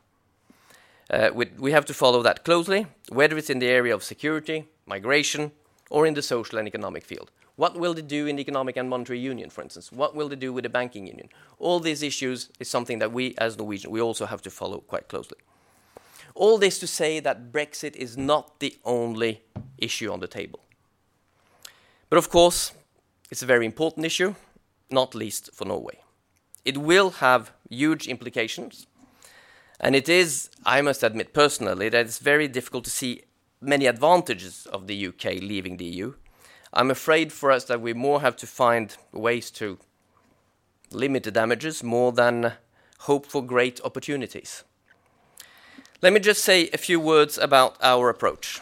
Uh, 1.11 1.29
we, 1.33 1.45
we 1.59 1.71
have 1.71 1.85
to 1.85 1.93
follow 1.93 2.23
that 2.23 2.43
closely, 2.43 2.87
whether 3.09 3.37
it's 3.37 3.51
in 3.51 3.59
the 3.59 3.67
area 3.67 3.93
of 3.93 4.03
security, 4.03 4.67
migration, 4.87 5.51
or 5.91 6.07
in 6.07 6.15
the 6.15 6.21
social 6.23 6.57
and 6.57 6.67
economic 6.67 7.03
field. 7.03 7.29
What 7.57 7.77
will 7.77 7.93
they 7.93 8.01
do 8.01 8.25
in 8.25 8.37
the 8.37 8.41
economic 8.41 8.75
and 8.75 8.89
monetary 8.89 9.19
union, 9.19 9.51
for 9.51 9.61
instance? 9.61 9.91
What 9.91 10.15
will 10.15 10.27
they 10.27 10.35
do 10.35 10.51
with 10.51 10.63
the 10.63 10.69
banking 10.69 11.05
union? 11.05 11.29
All 11.59 11.79
these 11.79 12.01
issues 12.01 12.49
is 12.59 12.69
something 12.69 12.97
that 12.99 13.13
we, 13.13 13.35
as 13.37 13.57
Norwegian, 13.57 13.91
we 13.91 14.01
also 14.01 14.25
have 14.25 14.41
to 14.41 14.49
follow 14.49 14.79
quite 14.79 15.07
closely. 15.07 15.37
All 16.33 16.57
this 16.57 16.79
to 16.79 16.87
say 16.87 17.19
that 17.21 17.51
Brexit 17.51 17.95
is 17.95 18.17
not 18.17 18.59
the 18.59 18.75
only 18.83 19.43
issue 19.77 20.11
on 20.11 20.19
the 20.19 20.27
table. 20.27 20.59
But 22.09 22.17
of 22.17 22.29
course, 22.29 22.73
it's 23.31 23.43
a 23.43 23.45
very 23.45 23.65
important 23.65 24.05
issue, 24.05 24.35
not 24.89 25.15
least 25.15 25.49
for 25.53 25.65
Norway. 25.65 25.99
It 26.63 26.77
will 26.77 27.11
have 27.11 27.51
huge 27.69 28.07
implications, 28.07 28.87
and 29.79 29.95
it 29.95 30.09
is, 30.09 30.49
I 30.65 30.81
must 30.81 31.03
admit 31.03 31.33
personally, 31.33 31.89
that 31.89 32.05
it's 32.05 32.19
very 32.19 32.47
difficult 32.47 32.85
to 32.85 32.89
see 32.89 33.23
many 33.61 33.85
advantages 33.87 34.67
of 34.71 34.87
the 34.87 35.07
UK 35.07 35.41
leaving 35.41 35.77
the 35.77 35.85
EU 35.85 36.13
I'm 36.77 36.91
afraid 36.91 37.31
for 37.31 37.51
us 37.51 37.63
that 37.65 37.79
we 37.79 37.93
more 37.93 38.19
have 38.19 38.35
to 38.37 38.47
find 38.47 38.95
ways 39.13 39.49
to 39.51 39.77
limit 40.91 41.23
the 41.23 41.31
damages 41.31 41.81
more 41.81 42.11
than 42.11 42.53
hope 42.99 43.25
for 43.25 43.41
great 43.41 43.79
opportunities. 43.85 44.65
Let 46.01 46.11
me 46.11 46.19
just 46.19 46.43
say 46.43 46.69
a 46.73 46.77
few 46.77 46.99
words 46.99 47.37
about 47.37 47.77
our 47.81 48.09
approach. 48.09 48.59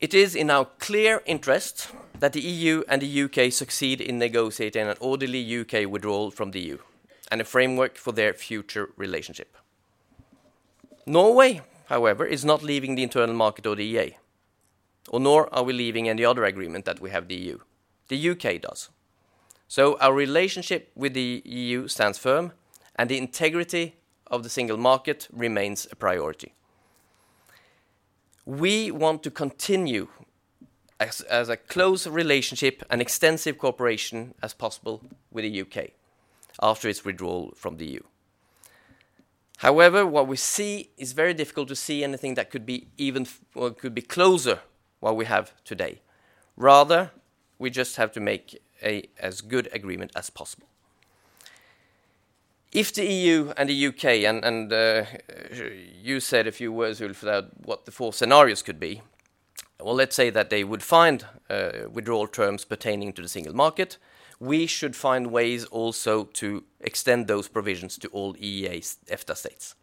It 0.00 0.14
is 0.14 0.34
in 0.34 0.50
our 0.50 0.66
clear 0.78 1.22
interest 1.26 1.90
that 2.18 2.32
the 2.32 2.40
EU 2.40 2.82
and 2.88 3.02
the 3.02 3.22
UK 3.22 3.52
succeed 3.52 4.00
in 4.00 4.18
negotiating 4.18 4.86
an 4.86 4.96
orderly 5.00 5.60
UK 5.60 5.86
withdrawal 5.90 6.30
from 6.30 6.50
the 6.50 6.60
EU 6.60 6.78
and 7.30 7.40
a 7.40 7.44
framework 7.44 7.96
for 7.96 8.12
their 8.12 8.32
future 8.34 8.90
relationship. 8.96 9.56
Norway 11.06 11.62
however, 11.90 12.24
is 12.24 12.44
not 12.44 12.62
leaving 12.62 12.94
the 12.94 13.02
internal 13.02 13.34
market 13.34 13.66
or 13.66 13.74
the 13.74 13.94
EEA, 13.94 14.14
or 15.08 15.20
nor 15.20 15.52
are 15.52 15.64
we 15.64 15.72
leaving 15.72 16.08
any 16.08 16.24
other 16.24 16.44
agreement 16.44 16.84
that 16.84 17.00
we 17.00 17.10
have 17.10 17.26
the 17.26 17.34
EU. 17.34 17.58
The 18.08 18.30
UK 18.30 18.60
does. 18.60 18.90
So 19.66 19.98
our 19.98 20.14
relationship 20.14 20.90
with 20.94 21.14
the 21.14 21.42
EU 21.44 21.88
stands 21.88 22.16
firm, 22.16 22.52
and 22.94 23.10
the 23.10 23.18
integrity 23.18 23.96
of 24.28 24.44
the 24.44 24.48
single 24.48 24.76
market 24.76 25.28
remains 25.32 25.88
a 25.90 25.96
priority. 25.96 26.54
We 28.50 28.90
want 28.90 29.22
to 29.22 29.30
continue 29.30 30.08
as, 30.98 31.22
a 31.30 31.56
close 31.56 32.08
relationship 32.08 32.82
and 32.90 33.00
extensive 33.00 33.58
cooperation 33.58 34.34
as 34.42 34.54
possible 34.54 35.02
with 35.30 35.44
the 35.44 35.60
UK 35.60 35.90
after 36.60 36.88
its 36.88 37.04
withdrawal 37.04 37.52
from 37.54 37.76
the 37.76 37.86
EU. 37.86 38.00
However, 39.58 40.04
what 40.04 40.26
we 40.26 40.36
see 40.36 40.90
is 40.98 41.12
very 41.12 41.32
difficult 41.32 41.68
to 41.68 41.76
see 41.76 42.02
anything 42.02 42.34
that 42.34 42.50
could 42.50 42.66
be 42.66 42.88
even 42.98 43.24
or 43.54 43.70
could 43.70 43.94
be 43.94 44.02
closer 44.02 44.58
what 44.98 45.16
we 45.16 45.26
have 45.26 45.52
today. 45.62 46.00
Rather, 46.56 47.12
we 47.56 47.70
just 47.70 47.94
have 47.98 48.10
to 48.14 48.20
make 48.20 48.60
a 48.82 49.08
as 49.20 49.42
good 49.42 49.68
agreement 49.72 50.10
as 50.16 50.28
possible. 50.28 50.66
If 52.72 52.94
the 52.94 53.04
EU 53.04 53.52
and 53.56 53.68
the 53.68 53.86
UK, 53.86 54.04
and, 54.24 54.44
and 54.44 54.72
uh, 54.72 55.04
you 56.02 56.20
said 56.20 56.46
a 56.46 56.52
few 56.52 56.72
words, 56.72 57.02
Ulf, 57.02 57.22
about 57.22 57.48
what 57.64 57.84
the 57.84 57.90
four 57.90 58.12
scenarios 58.12 58.62
could 58.62 58.78
be. 58.78 59.02
Well, 59.80 59.94
let's 59.94 60.14
say 60.14 60.30
that 60.30 60.50
they 60.50 60.62
would 60.62 60.82
find 60.82 61.24
uh, 61.48 61.88
withdrawal 61.90 62.28
terms 62.28 62.64
pertaining 62.64 63.12
to 63.14 63.22
the 63.22 63.28
single 63.28 63.54
market, 63.54 63.96
we 64.38 64.66
should 64.66 64.94
find 64.94 65.32
ways 65.32 65.64
also 65.66 66.24
to 66.24 66.64
extend 66.80 67.26
those 67.26 67.48
provisions 67.48 67.98
to 67.98 68.08
all 68.08 68.34
EEA 68.34 68.96
EFTA 69.10 69.36
states. 69.36 69.74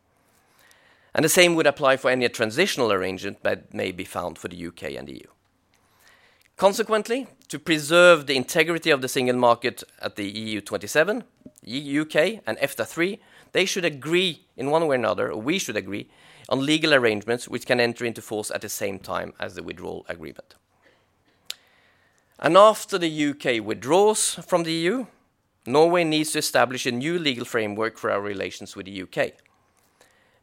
And 1.14 1.26
the 1.26 1.30
same 1.30 1.56
would 1.56 1.68
apply 1.68 1.98
for 1.98 2.10
any 2.10 2.30
transitional 2.30 2.92
arrangement 2.92 3.44
that 3.44 3.74
may 3.74 3.92
be 3.92 4.04
found 4.04 4.38
for 4.38 4.48
the 4.48 4.68
UK 4.68 4.84
and 4.94 5.08
the 5.08 5.14
EU. 5.14 5.28
Consequently, 6.58 7.28
to 7.50 7.60
preserve 7.60 8.26
the 8.26 8.36
integrity 8.36 8.90
of 8.90 9.02
the 9.02 9.08
single 9.08 9.36
market 9.36 9.84
at 10.02 10.16
the 10.16 10.28
EU 10.28 10.60
27, 10.60 11.24
UK, 11.68 12.42
and 12.48 12.58
EFTA 12.58 12.86
3, 12.86 13.20
they 13.52 13.66
should 13.66 13.86
agree 13.86 14.46
in 14.56 14.72
one 14.72 14.88
way 14.88 14.96
or 14.96 15.00
another, 15.00 15.32
or 15.32 15.42
we 15.42 15.60
should 15.60 15.76
agree, 15.76 16.10
on 16.50 16.66
legal 16.66 16.94
arrangements 16.94 17.48
which 17.48 17.66
can 17.66 17.80
enter 17.80 18.06
into 18.06 18.22
force 18.22 18.52
at 18.52 18.62
the 18.62 18.70
same 18.70 19.00
time 19.00 19.34
as 19.40 19.56
the 19.56 19.64
withdrawal 19.64 20.06
agreement. 20.08 20.56
And 22.40 22.56
after 22.56 22.98
the 22.98 23.30
UK 23.30 23.66
withdraws 23.66 24.36
from 24.36 24.64
the 24.64 24.72
EU, 24.72 25.08
Norway 25.66 26.04
needs 26.04 26.32
to 26.32 26.40
establish 26.40 26.86
a 26.86 26.92
new 26.92 27.20
legal 27.20 27.44
framework 27.44 27.98
for 27.98 28.12
our 28.12 28.22
relations 28.22 28.76
with 28.76 28.86
the 28.86 29.02
UK. 29.02 29.34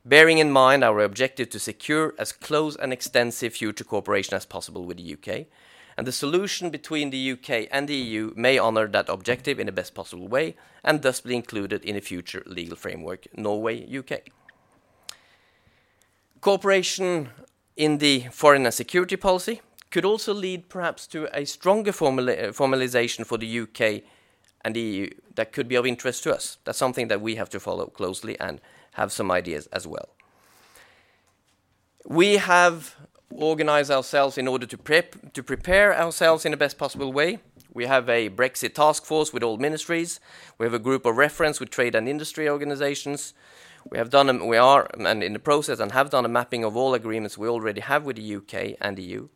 Bearing 0.04 0.36
in 0.36 0.50
mind 0.50 0.84
our 0.84 1.00
objective 1.00 1.48
to 1.50 1.58
secure 1.58 2.14
as 2.18 2.30
close 2.30 2.76
and 2.76 2.92
extensive 2.92 3.54
future 3.54 3.84
cooperation 3.84 4.34
as 4.34 4.44
possible 4.44 4.84
with 4.84 4.98
the 4.98 5.14
UK, 5.14 5.46
and 5.96 6.06
the 6.06 6.12
solution 6.12 6.70
between 6.70 7.10
the 7.10 7.32
UK 7.32 7.68
and 7.70 7.88
the 7.88 7.94
EU 7.94 8.32
may 8.36 8.58
honour 8.58 8.86
that 8.88 9.08
objective 9.08 9.60
in 9.60 9.66
the 9.66 9.72
best 9.72 9.94
possible 9.94 10.28
way 10.28 10.56
and 10.82 11.02
thus 11.02 11.20
be 11.20 11.34
included 11.34 11.84
in 11.84 11.96
a 11.96 12.00
future 12.00 12.42
legal 12.46 12.76
framework 12.76 13.26
Norway 13.36 13.86
UK. 13.96 14.30
Cooperation 16.40 17.30
in 17.76 17.98
the 17.98 18.26
foreign 18.30 18.64
and 18.66 18.74
security 18.74 19.16
policy 19.16 19.60
could 19.90 20.04
also 20.04 20.34
lead 20.34 20.68
perhaps 20.68 21.06
to 21.06 21.28
a 21.32 21.44
stronger 21.44 21.92
formali 21.92 22.48
uh, 22.48 22.52
formalization 22.52 23.24
for 23.24 23.38
the 23.38 23.60
UK 23.60 24.02
and 24.64 24.74
the 24.74 24.80
EU 24.80 25.10
that 25.36 25.52
could 25.52 25.68
be 25.68 25.76
of 25.76 25.86
interest 25.86 26.22
to 26.24 26.34
us. 26.34 26.58
That's 26.64 26.78
something 26.78 27.08
that 27.08 27.20
we 27.20 27.36
have 27.36 27.48
to 27.50 27.60
follow 27.60 27.86
closely 27.86 28.38
and 28.40 28.60
have 28.92 29.12
some 29.12 29.30
ideas 29.30 29.68
as 29.72 29.86
well. 29.86 30.08
We 32.06 32.36
have 32.36 32.96
organized 33.30 33.90
ourselves 33.90 34.38
in 34.38 34.46
order 34.46 34.66
to, 34.66 34.78
prep, 34.78 35.32
to 35.32 35.42
prepare 35.42 35.98
ourselves 35.98 36.44
in 36.44 36.50
the 36.50 36.56
best 36.56 36.78
possible 36.78 37.12
way. 37.12 37.38
We 37.72 37.86
have 37.86 38.08
a 38.08 38.30
Brexit 38.30 38.74
task 38.74 39.04
force 39.04 39.32
with 39.32 39.42
all 39.42 39.56
ministries. 39.56 40.20
We 40.58 40.66
have 40.66 40.74
a 40.74 40.78
group 40.78 41.04
of 41.06 41.16
reference 41.16 41.58
with 41.58 41.70
trade 41.70 41.94
and 41.94 42.08
industry 42.08 42.48
organizations. 42.48 43.34
We 43.90 43.98
have 43.98 44.10
done, 44.10 44.30
a, 44.30 44.44
we 44.44 44.56
are, 44.56 44.88
and 44.98 45.22
in 45.22 45.32
the 45.32 45.38
process, 45.38 45.80
and 45.80 45.92
have 45.92 46.10
done 46.10 46.24
a 46.24 46.28
mapping 46.28 46.64
of 46.64 46.76
all 46.76 46.94
agreements 46.94 47.36
we 47.36 47.48
already 47.48 47.80
have 47.80 48.04
with 48.04 48.16
the 48.16 48.36
UK 48.36 48.76
and 48.80 48.96
the 48.96 49.02
EU. 49.02 49.28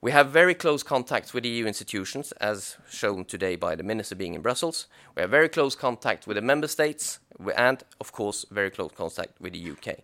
We 0.00 0.12
have 0.12 0.30
very 0.30 0.54
close 0.54 0.82
contacts 0.82 1.32
with 1.32 1.44
EU 1.44 1.66
institutions, 1.66 2.32
as 2.32 2.76
shown 2.88 3.24
today 3.24 3.56
by 3.56 3.74
the 3.74 3.82
minister 3.82 4.14
being 4.14 4.34
in 4.34 4.42
Brussels. 4.42 4.86
We 5.16 5.22
have 5.22 5.30
very 5.30 5.48
close 5.48 5.74
contact 5.74 6.26
with 6.26 6.36
the 6.36 6.42
member 6.42 6.68
states, 6.68 7.20
and 7.56 7.82
of 8.00 8.12
course, 8.12 8.44
very 8.50 8.70
close 8.70 8.92
contact 8.92 9.40
with 9.40 9.54
the 9.54 9.70
UK. 9.70 10.00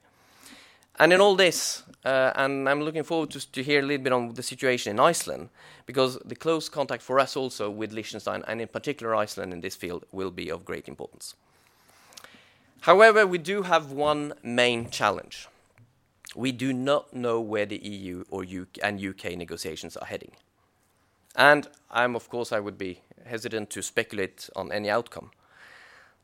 And 1.00 1.14
in 1.14 1.20
all 1.22 1.34
this, 1.34 1.82
uh, 2.04 2.32
and 2.34 2.68
I'm 2.68 2.82
looking 2.82 3.04
forward 3.04 3.30
to, 3.30 3.52
to 3.52 3.62
hear 3.62 3.80
a 3.80 3.82
little 3.82 4.04
bit 4.04 4.12
on 4.12 4.34
the 4.34 4.42
situation 4.42 4.90
in 4.90 5.00
Iceland, 5.00 5.48
because 5.86 6.18
the 6.26 6.36
close 6.36 6.68
contact 6.68 7.02
for 7.02 7.18
us 7.18 7.36
also 7.36 7.70
with 7.70 7.90
Liechtenstein, 7.94 8.44
and 8.46 8.60
in 8.60 8.68
particular 8.68 9.16
Iceland 9.16 9.54
in 9.54 9.62
this 9.62 9.74
field, 9.74 10.04
will 10.12 10.30
be 10.30 10.50
of 10.50 10.66
great 10.66 10.88
importance. 10.88 11.34
However, 12.82 13.26
we 13.26 13.38
do 13.38 13.62
have 13.62 13.92
one 13.92 14.34
main 14.42 14.90
challenge. 14.90 15.48
We 16.36 16.52
do 16.52 16.70
not 16.74 17.14
know 17.14 17.40
where 17.40 17.64
the 17.64 17.78
EU 17.78 18.24
or 18.28 18.42
UK 18.42 18.78
and 18.82 19.02
UK 19.02 19.38
negotiations 19.38 19.96
are 19.96 20.06
heading. 20.06 20.32
And 21.34 21.66
I'm, 21.90 22.14
of 22.14 22.28
course, 22.28 22.52
I 22.52 22.60
would 22.60 22.76
be 22.76 23.00
hesitant 23.24 23.70
to 23.70 23.82
speculate 23.82 24.50
on 24.54 24.70
any 24.70 24.90
outcome. 24.90 25.30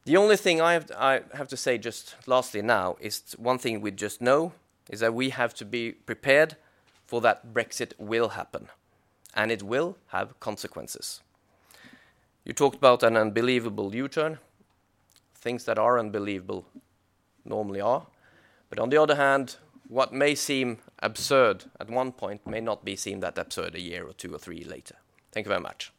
The 0.04 0.18
only 0.18 0.36
thing 0.36 0.60
I 0.60 0.74
have, 0.74 0.90
I 0.94 1.22
have 1.32 1.48
to 1.48 1.56
say 1.56 1.78
just 1.78 2.14
lastly 2.26 2.60
now 2.60 2.96
is 3.00 3.22
one 3.38 3.56
thing 3.58 3.80
we 3.80 3.90
just 3.90 4.20
know, 4.20 4.52
is 4.90 5.00
that 5.00 5.14
we 5.14 5.30
have 5.30 5.54
to 5.54 5.64
be 5.64 5.92
prepared 5.92 6.56
for 7.06 7.20
that 7.20 7.52
Brexit 7.52 7.92
will 7.98 8.30
happen, 8.30 8.68
and 9.34 9.50
it 9.50 9.62
will 9.62 9.96
have 10.08 10.38
consequences. 10.40 11.22
You 12.44 12.52
talked 12.52 12.76
about 12.76 13.02
an 13.02 13.16
unbelievable 13.16 13.94
U-turn. 13.94 14.38
Things 15.34 15.64
that 15.64 15.78
are 15.78 15.98
unbelievable 15.98 16.66
normally 17.44 17.80
are. 17.80 18.06
But 18.70 18.78
on 18.78 18.90
the 18.90 19.00
other 19.00 19.16
hand, 19.16 19.56
what 19.88 20.12
may 20.12 20.34
seem 20.34 20.78
absurd 21.00 21.64
at 21.80 21.90
one 21.90 22.12
point 22.12 22.46
may 22.46 22.60
not 22.60 22.84
be 22.84 22.96
seen 22.96 23.20
that 23.20 23.38
absurd 23.38 23.74
a 23.74 23.80
year 23.80 24.06
or 24.06 24.12
two 24.12 24.34
or 24.34 24.38
three 24.38 24.64
later. 24.64 24.96
Thank 25.32 25.46
you 25.46 25.50
very 25.50 25.60
much. 25.60 25.92